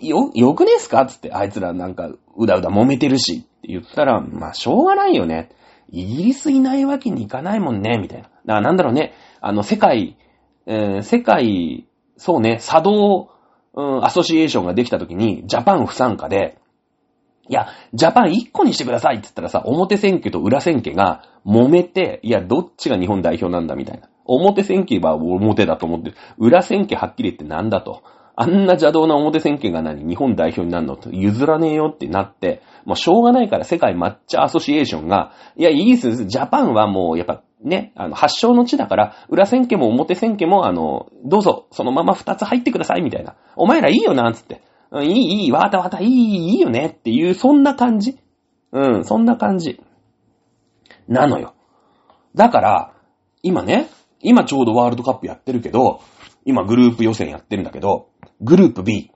[0.01, 1.05] よ、よくねえすか？
[1.05, 5.49] つって、あいつらなんか、うだうだ揉めてるし、って言ったら、まあ、しょうがないよね。
[5.89, 8.23] イギリスいないわけにいかないもんね、みたいな。
[8.23, 10.17] だからなんだろうね、あの、世界、
[10.65, 11.85] えー、世界、
[12.17, 13.29] そうね、作動、
[13.75, 16.57] うん、アソシエーションができた時に、ジャパン不参加で、
[17.47, 23.75] いや、ジャパン1個にしてくださいって言ったらさ、表選挙と裏選挙が揉めて、いや、どっちが日本代表なんだ？
[23.75, 24.09] みたいな。
[24.25, 26.17] 表選挙は表だと思ってる。
[26.37, 28.03] 裏選挙はっきり言ってなんだと。
[28.37, 30.03] あんな邪道な表選挙が何？
[30.05, 30.97] 日本代表になるの？
[30.97, 43.35] と譲らねえよってなって、もうしょうがないから世界抹茶アソシエーションが、いや、イギリス、ジャパンはもうやっぱね、あの、発祥の地だから、裏選挙も表選挙も、あの、どうぞ、そのまま二つ入ってください、みたいな。
[43.55, 44.61] お前らいいよな、つって。
[44.91, 48.19] うんいい、いい、わたわた、いい、いいよね、っていう、そんな感じ。
[48.71, 49.81] うん、そんな感じ。
[51.07, 51.53] なのよ。
[52.35, 52.91] だから、
[53.41, 53.87] 今ね、
[54.27, 56.01] 今ちょうどワールドカップやってるけど、
[56.45, 58.09] 今グループ予選やってるんだけど、
[58.41, 59.11] グループ B。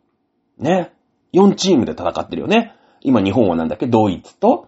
[0.58, 0.94] ね。
[1.34, 2.74] 4チームで戦ってるよね。
[3.02, 3.88] 今日本はなんだっけ？
[3.88, 4.68] ドイツと、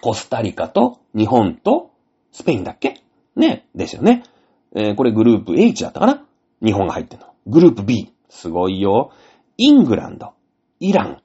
[0.00, 1.90] コスタリカと、日本と、
[2.32, 3.02] スペインだっけ？
[3.36, 3.66] ね。
[3.74, 4.24] ですよね。
[4.74, 6.24] えー、これグループ H だったかな？
[6.62, 7.34] 日本が入ってるの。
[7.46, 8.12] グループ B。
[8.28, 9.12] すごいよ。
[9.56, 10.32] イングランド、
[10.80, 11.22] イラン、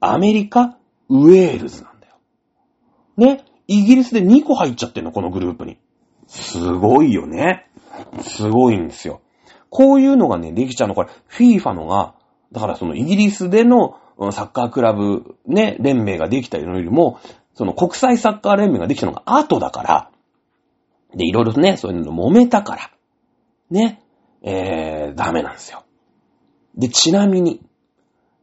[0.00, 0.78] アメリカ、
[1.10, 2.14] ウェールズなんだよ。
[3.16, 3.44] ね。
[3.66, 5.78] イギリスで2個入っちゃってんの、このグループに。
[6.26, 7.68] すごいよね。
[8.22, 9.20] すごいんですよ。
[9.70, 12.14] こういうのがね、できちゃうの、これ、FIFA のが、
[12.52, 13.98] だからそのイギリスでの
[14.32, 17.20] サッカークラブ、ね、連盟ができたよりも、
[17.54, 20.10] その国際サッカー連盟ができたのが後だから、
[21.14, 22.90] で、いろいろとね、そういうの揉めたから、
[23.70, 24.02] ね、
[24.42, 25.84] えー、ダメなんですよ。
[26.76, 27.60] で、ちなみに、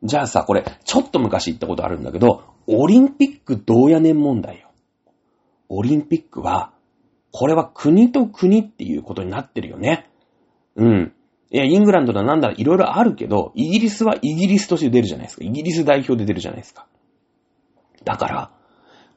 [0.03, 4.71] じゃあさ、これ、ちょっと昔言ったことあるんだけど、オリンピックどうやねん問題よ。
[5.69, 6.72] オリンピックは、
[7.33, 10.07] これは国と国っていうことになってるよね。
[10.75, 11.13] うん。
[11.49, 15.43] いや、イングランドだなんだらいろいろあるけど、イギリスはイギリスとして出るじゃないですか。
[15.43, 16.85] イギリス代表で出るじゃないですか。
[18.05, 18.51] だから、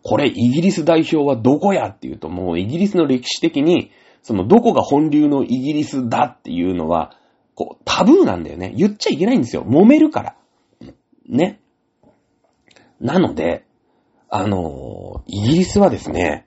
[0.03, 3.91] これイギリス代表はどこやっていうと、もうイギリスの歴史的に、
[4.23, 7.19] そのどこが本流のイギリスだっていうのは、
[7.55, 8.73] こう、タブーなんだよね。
[8.75, 9.65] 言っちゃいけないんですよ。
[9.65, 10.37] 揉めるから。
[11.29, 11.61] ね。
[12.99, 13.67] なので、
[14.31, 16.47] あの、イギリスはですね、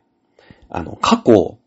[0.70, 1.59] あの、過去、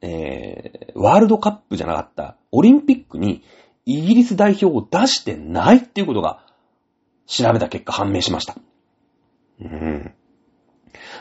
[0.00, 3.42] えー、ワールドカップじゃなかったオリンピックに
[3.84, 6.44] イギリス代表を出してないっていうことが
[7.26, 8.56] 調べた結果判明しました。
[9.60, 10.14] うん。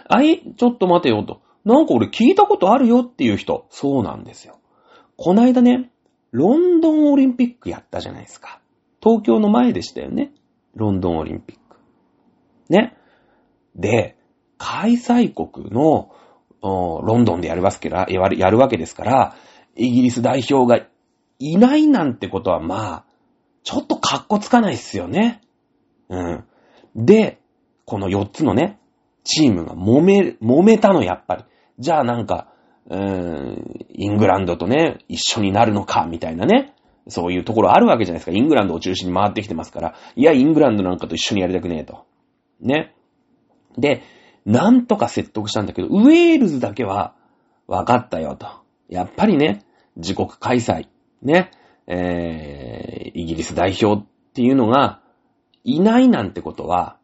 [0.08, 1.42] あい、ちょっと待てよと。
[1.66, 3.68] なんか俺聞いたことあるよっていう人。
[3.70, 4.60] そうなんですよ。
[5.18, 5.92] こないだね、
[6.32, 8.60] ロンドンオリンピックやったじゃないですか。
[9.02, 10.32] 東京の前でしたよね。
[10.76, 11.78] ロンドンオリンピック。
[12.70, 12.98] ね。
[13.76, 14.18] で、
[14.58, 16.12] 開催国の
[16.62, 19.36] ロンドンでやるわけやるわけですから、
[19.76, 20.88] イギリス代表が
[21.40, 23.06] いないなんてことはまあ、
[23.64, 25.42] ちょっとカッコつかないっすよね。
[26.10, 26.44] うん。
[26.96, 27.40] で、
[27.86, 28.80] この4つのね、
[29.24, 31.44] チームが揉め、揉めたの、やっぱり。
[31.80, 32.48] じゃあなんか、
[32.90, 36.74] うーん、イングランドとね、一緒になるのか、みたいなね。
[37.10, 38.32] そういうところあるわけじゃないですか。
[38.32, 39.96] イングランドを中心に回ってきてますから。
[40.16, 42.06] いや、イングランドなんかと一緒にやりたくねえと。
[42.60, 42.96] ね。
[43.78, 44.02] で、
[44.48, 47.14] なんとか説得したんだけど、ウェールズだけは、
[47.68, 48.48] 分かったよと。
[48.88, 49.66] やっぱりね、
[49.98, 50.88] 自国開催、
[51.22, 51.52] ね、
[51.86, 55.02] えー、イギリス代表っていうのが、
[55.66, 56.98] いないなんてことは、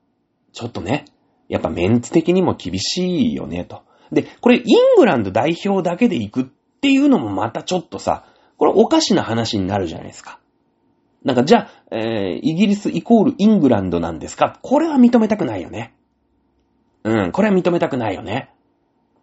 [0.53, 1.03] ちょっとね、
[1.49, 3.83] やっぱメンツ的にも厳しいよね、と。
[4.11, 6.45] で、これイングランド代表だけで行くっ
[6.79, 8.25] ていうのもまたちょっとさ、
[8.57, 10.39] これおかしな話になるじゃないですか。
[11.25, 14.59] なんかじゃあ、えー、イギリスイコールイングランドなんですか？
[14.61, 15.93] これは認めたくないよね。
[17.03, 18.49] うん、これは認めたくないよね。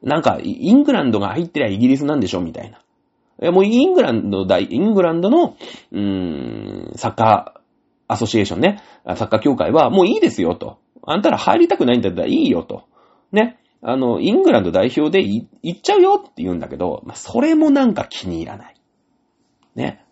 [0.02, 2.80] なんか、イングランドが入ってりゃイギリスなんでしょみたいな。
[3.42, 5.56] え、もうイングランド大、イングランドの、
[5.92, 7.60] うーん、サッカー
[8.08, 10.78] アソシエーションね、サッカー協会はもういいですよと。
[11.02, 12.84] あんたら入りたくないんだったらいいよと。
[13.32, 13.58] ね。
[13.82, 18.74] あの、イングランド代表でい行っちゃうよって言うんだけど、まあ、それもなんか気に入らない。
[19.74, 20.04] ね。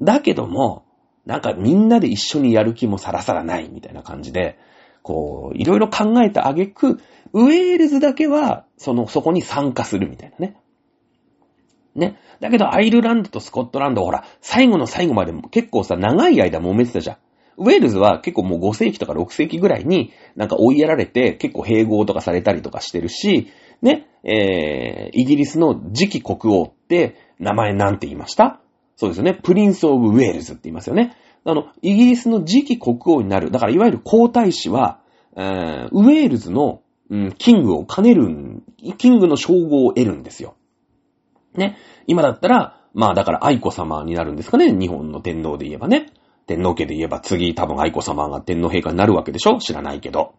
[0.00, 0.84] だけども、
[1.26, 4.58] なんかみんなで一緒にやる気もさらさらないみたいな感じで、
[5.04, 6.98] こう、いろいろ考えた挙句、
[7.34, 10.56] ウェールズだけは、その、そこに参加するみたいなね。
[11.94, 12.16] ね。
[12.40, 17.16] だけど、アイルランドとスコットランド、ほら、最後の最後までも結構さ、長い間揉めてたじゃん。
[17.56, 23.46] ウェールズは結構もう5世紀とか6世紀ぐらいになんか追いやられて結構併合とかされたりとかしてるし、
[23.80, 28.60] ね、えー、イギリスの次期国王って名前なんて言いました？
[28.96, 29.34] そうですよね。
[29.34, 31.16] プリンス・オブ・ウェールズって言いますよね。
[31.44, 33.50] あの、イギリスの次期国王になる。
[33.50, 35.00] だからいわゆる皇太子は、
[35.36, 38.62] えー、ウェールズの、うん、キングを兼ねる、
[38.96, 40.54] キングの称号を得るんですよ。
[41.54, 41.76] ね。
[42.06, 44.72] 今だったら、まあだから愛子様になるんですかね。
[44.72, 46.06] 日本の天皇で言えばね。
[46.46, 50.34] 天皇家で言えば次多分愛子様が天皇陛下になるわけでしょ知らないけど。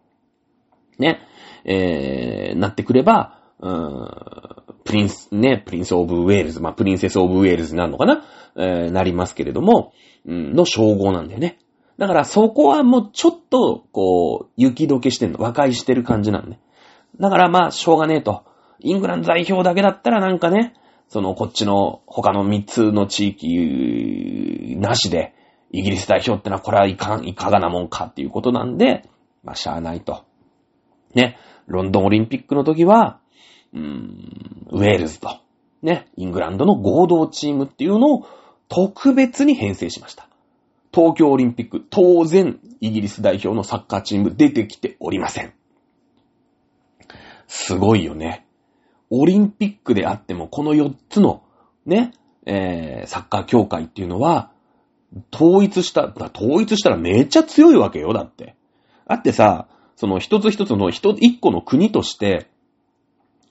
[0.98, 1.20] ね。
[1.64, 8.24] えー、なってくれば、うーん、プリンス、ね、プリンスオブウェールズ、まあ、プリンセスオブウェールズになるのかな
[8.56, 9.92] えー、なりますけれども、
[10.26, 11.58] うん、の称号なんだよね。
[11.98, 15.38] だからそこはもうちょっと、こう、雪解けしてんの。
[15.40, 16.60] 和解してる感じなんね。
[17.18, 18.44] だからまあ、しょうがねえと。
[18.80, 20.74] イングランド代表だけだったらなんかね、
[21.08, 25.34] その、こっちの他の3つの地域なしで、
[25.70, 29.08] イギリス代表ってのはこれはいかん、いかがなもんかっていうことなんで、
[29.42, 30.24] まあ、しゃあないと。
[31.14, 33.20] ね、ロンドンオリンピックの時は、
[33.72, 35.38] うーん、ウェールズと、
[35.82, 38.26] ね、イングランドの合同チームっていうのを
[38.68, 40.28] 特別に編成しました。
[40.92, 45.52] 東京オリンピック、当然、イギリス代表のサッカーチーム出てきておりません。
[47.46, 48.46] すごいよね。
[49.10, 51.42] オリンピックであっても、この4つの、
[51.84, 52.12] ね、
[52.44, 54.50] えー、サッカー協会っていうのは、
[55.32, 58.56] 統一した、統一したらめっちゃ強いわけよ、だって。
[59.06, 62.48] あってさ、その一つ一つの一、一個の国として、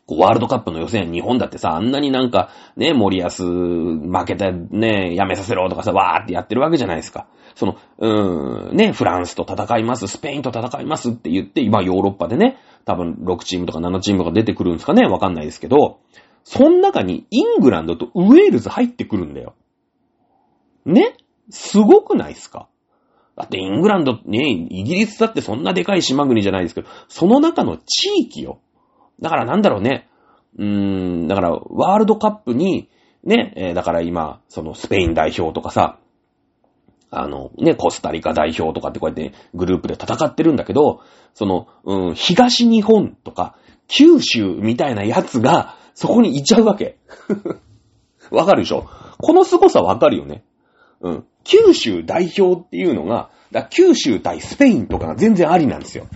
[0.08, 7.28] ワールドカップの予選、日本だってさ、あんなになんか、ね、森安、負けて、ね、やめさせろとかさ、わーってやってるわけじゃないですか。
[7.56, 16.00] その、うーん、ね、フランスと戦います、スペインと戦いますって言って、今ヨーロッパでね、多分6チームとか7チームが出てくるんですかねわかんないですけど、
[16.44, 19.56] その中にイングランドとウェールズ入ってくるんだよ。
[20.86, 21.18] ね？
[21.50, 22.68] すごくないですか？
[23.36, 28.60] だってイングランド、ね、イギリスだってそんなでかい島国じゃないですけど、その中の地域よ。
[29.22, 30.08] だからなんだろうね。
[30.58, 32.90] うーん、だからワールドカップに、
[33.24, 36.00] ね、えー、だから今、そのスペイン代表とかさ、
[37.12, 41.02] あの、ね、コスタリカ代表とかってこうやってグループで戦ってるんだけど、
[41.34, 43.56] その、うん、東日本とか、
[43.88, 46.98] 九州みたいなやつが、そこにいちゃうわけ。
[48.32, 48.88] わかるでしょ？
[49.20, 50.44] この凄さわかるよね。
[51.00, 51.26] うん。
[51.44, 56.08] 九州代表っていうのが、だ九州対スペインとかが全然ありなんですよ。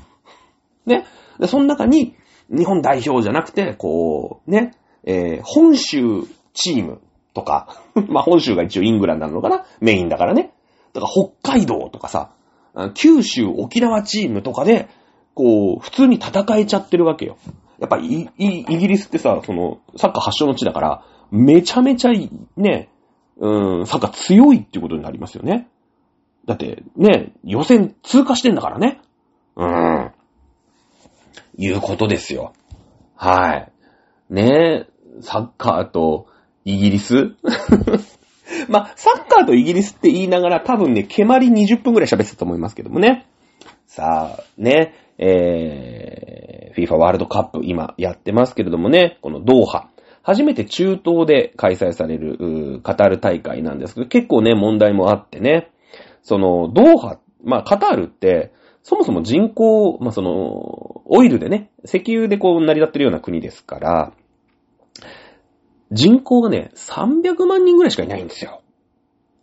[0.85, 1.05] ね。
[1.39, 2.15] で、その中に、
[2.49, 4.73] 日本代表じゃなくて、こう、ね、
[5.03, 6.23] えー、本州
[6.53, 7.01] チーム
[7.33, 9.65] とか、 まあ本州が一応イングランドなのかな？
[9.79, 10.51] メインだからね。
[10.93, 12.31] だから北海道とかさ、
[12.93, 14.87] 九州沖縄チームとかで、
[15.33, 17.37] こう、普通に戦えちゃってるわけよ。
[17.79, 22.11] やっぱりイギリスってさ、その、サッカー発祥の地だから、めちゃめちゃ
[22.57, 22.89] ね、
[23.37, 25.69] うん、サッカー強いってことになりますよね。
[26.45, 28.99] だって、ね、予選通過してんだからね。
[29.55, 30.11] うん。
[31.61, 32.53] いうことですよ。
[33.15, 33.71] はい。
[34.29, 36.27] ねえ、サッカーと
[36.63, 37.35] イギリス？
[38.69, 43.27] まあ、サッカーとイギリスって言いながら多分ね、蹴まり20分くらい喋ってたと思いますけどもね。
[43.87, 49.89] さあ、ね、えー、FIFA ワールドカップ今やってますけれどもね、このドーハ。
[50.23, 55.71] 初めて中東で開催される、カタール大会なんですけど、結構ね、問題もあってね、
[56.21, 58.53] その、ドーハ、まあ、カタールって、
[58.89, 64.13] そもそも人口、まあ、その、オイルでね、石油でこう成り立ってるような国ですから、
[65.91, 68.63] 人口がね、300万人ぐらいしかいないんですよ。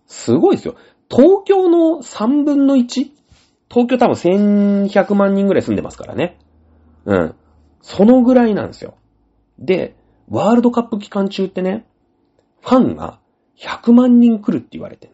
[0.06, 0.74] すごいですよ。
[1.08, 3.12] 東京の3分の 1?
[3.70, 6.40] 東京多分1100万人ぐらい住んでますからね。
[7.04, 7.34] うん。
[7.82, 8.96] そのぐらいなんですよ。
[9.60, 9.94] で、
[10.28, 11.86] ワールドカップ期間中ってね、
[12.62, 13.20] ファンが
[13.60, 15.12] 100万人来るって言われてる。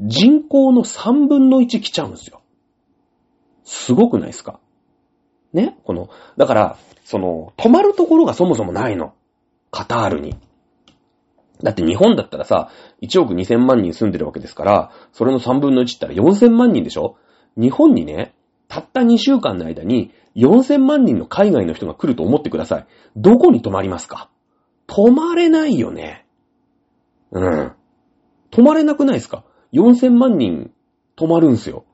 [0.00, 2.42] 人口の3分の1来ちゃうんですよ。
[3.66, 4.60] すごくないですか？
[5.52, 5.76] ね？
[5.84, 9.14] この、だから、その、泊まるところがそもそもないの。
[9.70, 10.36] カタールに。
[11.62, 12.70] だって日本だったらさ、
[13.02, 17.16] 1億2000万人住んでるわけですから、それの3分の1ったら4000万人でしょ？
[17.56, 18.34] 日本にね、
[18.68, 22.86] たった2週間の間に4000万人の海外の人が来ると思ってください。
[23.16, 24.28] どこに泊まりますか？
[24.86, 26.26] 泊まれないよね。
[27.32, 27.72] うん。
[28.50, 30.70] 泊まれなくないですか ?4000 万人
[31.16, 31.85] 泊まるんすよ。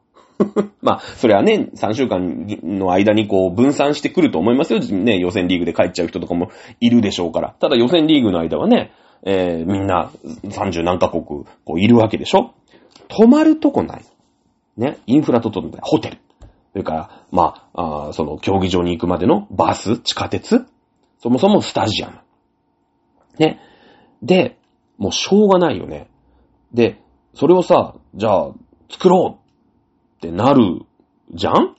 [0.82, 4.80] まあ、それはね、3週間の間にこう分散してくると思いますよ。
[4.80, 7.55] ね、予選リーグで帰っちゃう人とかもいるでしょうから。
[7.59, 8.93] ただ予選リーグの間はね、
[9.24, 12.55] えー、みんな30何カ国こういるわけでしょ
[13.09, 14.03] 泊まるとこない。
[14.76, 15.62] ね、インフラとと。
[15.82, 16.18] ホテル。
[16.72, 20.66] それから、まあ、あその競技場に行くまでのバス、地下鉄、
[21.18, 22.18] そもそもスタジアム。
[23.38, 23.61] ね。
[24.22, 24.59] で、
[24.97, 26.09] もうしょうがないよね。
[26.72, 27.03] で、
[27.34, 28.53] それをさ、じゃあ、
[28.90, 29.41] 作ろう
[30.23, 30.87] ってなる
[31.35, 31.75] じゃん？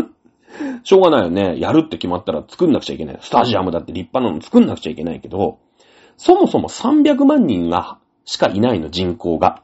[0.82, 1.60] しょうがないよね。
[1.60, 3.18] やるって決まったら作んなくちゃいけない。
[3.20, 5.58] スタジアムだって立派なの作んなくちゃいけないけど、
[6.16, 9.62] そもそも300万人が、しかいないの、人口が。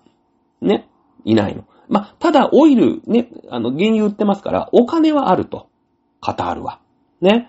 [0.61, 0.89] ね？
[1.25, 1.65] いないの。
[1.89, 5.69] まあ、ただ、オイル、ね、あの、原油売ってますから、お金はあると。
[6.21, 6.81] カタールは。
[7.21, 7.49] ね？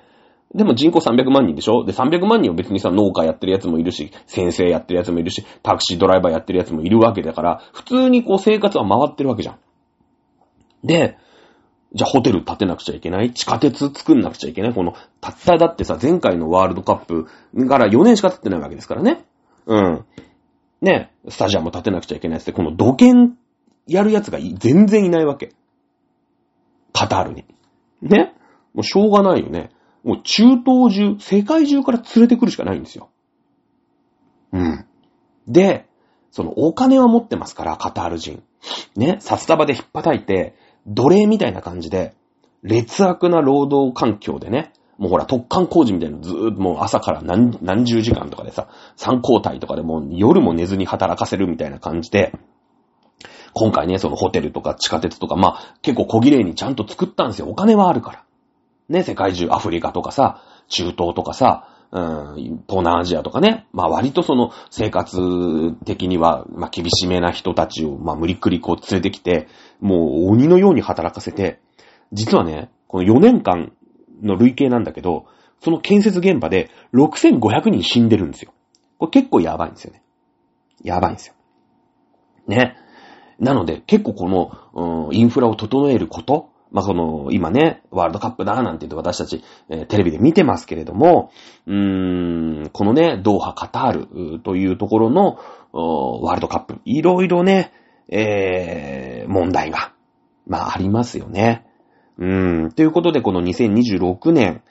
[0.55, 1.84] でも人口300万人でしょ？
[1.84, 9.55] で、300万人は別にさ、農家やってるやつもいるし、先生やってるやつもいるし、タクシードライバーやってるやつもいるわけだから、普通にこう生活は回ってるわけじゃん。
[10.84, 11.17] で、
[11.93, 13.34] じゃあホテル建てなくちゃいけない？
[13.34, 14.73] 地下鉄作んなくちゃいけない？
[14.73, 17.27] この、たっただってさ、前回のワールドカップ
[17.67, 19.25] から4年しか経ってないわけですからね。
[19.65, 20.05] うん。
[20.81, 23.38] ね、スタジアム建てなくちゃいけないって、この土建
[23.88, 25.53] やるやつが全然いないわけ。
[26.93, 27.45] カタールに。
[28.01, 28.34] ね
[28.73, 29.69] もうしょうがないよね。
[30.03, 33.09] もう中東中、世界中から連れてくるしかないんですよ。
[34.51, 34.86] うん。
[35.47, 35.86] で、
[36.31, 38.43] そのお金は持ってますから、カタール人。
[38.95, 40.55] ね、札束で引っ叩いて、
[40.88, 42.15] 奴隷みたいな感じで、
[42.61, 52.34] 劣悪な労働環境でね、もうほら、特艦工事みたいなのずーっともう朝から何何十時間とかでさ、3交代とかでもう夜も寝ずに働かせるみたいな感じで、
[53.53, 57.47] 今回ね、そのホテルとか地下鉄とか、まあ、結構小綺麗にちゃんと作ったんですよ。
[57.47, 58.23] お金はあるから。
[58.89, 62.35] ね、世界中、アフリカとかさ、中東とかさ、うん、
[62.67, 69.47] 東南アジアとかね、まあ割とその生活的には、まあ厳しめな人たちを、まあ無理くりこう連れてきて、
[69.79, 71.59] もう鬼のように働かせて、
[72.11, 73.73] 実はね、この4年間
[74.23, 75.27] の累計なんだけど、
[75.61, 78.53] その建設現場で6500人死んでるんですよ。
[78.97, 80.01] これ結構やばいんですよね。
[80.83, 81.35] やばいんですよ。
[82.47, 82.75] ね。
[83.37, 91.32] なので、結構この、うん、インフラを整えること、まあ、この、今ね、ワールドカップだなんて言って私たち、えー、テレビで見てますけれども、
[91.67, 95.38] うーん、このね、ドーハ、カタールというところの、
[95.71, 97.71] ワールドカップ、いろいろね、
[98.09, 99.93] えー、問題が、
[100.47, 101.65] まあ、ありますよね。
[102.17, 104.63] うーん、ということで、この2026年、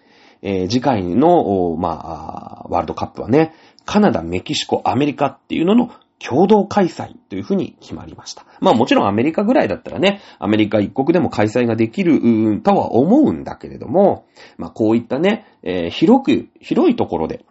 [0.42, 5.90] えー、次回の、まあ、ワールドカップはね、カナダ、メキシコ、アメリカっていうのの
[6.22, 8.44] 共同開催というふうに決まりました。
[8.60, 17.44] まあもちろんアメリカぐらいだったらね、アメリカ一国でも開催ができるとは思うんだけれども、まあこういったね、えー、広く、広いところで、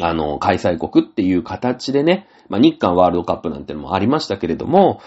[0.00, 5.00] あの、開催国っていう形でね、まあ日韓ワールドカップなんてのもありましたけれども、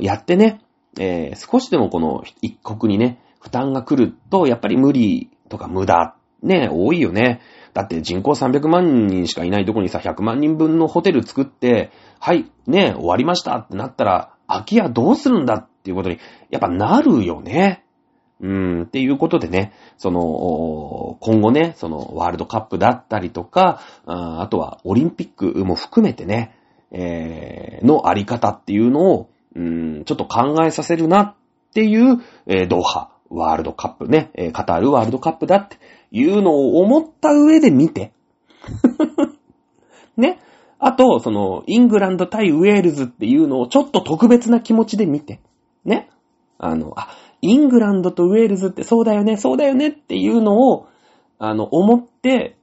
[0.00, 0.60] やってね、
[0.98, 7.40] えー、少しでもこの一国にね、負担が来ると、やっぱり無理とか無駄、ね、多いよね。
[7.78, 16.18] だって人口300万人しかいないとこにさ、100万人分のホテル作って、はい、ね、終わりましたってなったら、空き家どうするんだっていうことに、
[16.50, 17.84] やっぱなるよね。
[18.40, 26.56] うん、っていうことでね、その、今後ね、その、ワールドカップだったりとか、あとはオリンピックも含めてね、
[26.90, 31.34] えー、のあり方っていうのを、うん、ちょっと考えさせるなっ
[31.74, 35.76] ていう、えー、ドーハ、ワールドカップね、えー、カタールワールドカップだって
[36.10, 38.12] いうのを思った上で見て。
[40.16, 40.40] ね。
[40.78, 45.40] あと、その、イングランド対ウェールズっていうのをちょっと特別な気持ちで見て。
[45.84, 46.08] ね。
[46.58, 47.08] あの、あ、
[47.40, 50.86] イングランドとウェールズってそうだよね、そうだよねっていうのを、
[51.38, 52.56] あの、思って、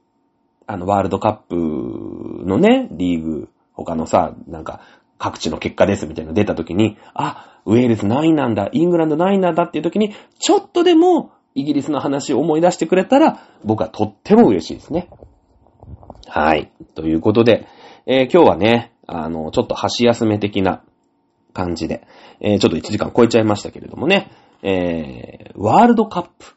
[0.66, 4.80] あの、ワールドカップのね、リーグ、他のさ、なんか、
[5.18, 15.08] 各地の結果ですみたいなの出た時に、あ、ウェールズ何位なんだ、イングランド何位なんだっていう時に、ちょっとでもイギリスの話を思い出してくれたら、僕はとっても嬉しいですね。
[16.28, 16.70] はい。
[16.94, 17.66] ということで、
[18.06, 20.82] えー、今日はね、あの、ちょっと箸休め的な
[21.54, 22.06] 感じで、
[22.40, 24.30] えー、ちょっと1時間超えちゃいましたけれどもね、
[24.62, 26.54] えー、ワールドカップ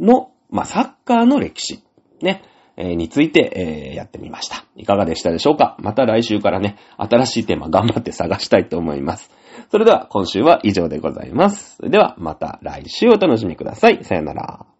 [0.00, 1.84] の、まあ、サッカーの歴史、
[2.20, 2.42] ね、
[2.76, 4.64] えー、について、えー、やってみました。
[4.74, 5.76] いかがでしたでしょうか？
[5.78, 9.30] また来週からね、新しいテーマ頑張って探したいと思います。
[9.70, 11.76] それでは今週は以上でございます。
[11.76, 14.04] それではまた来週お楽しみください。
[14.04, 14.73] さよなら。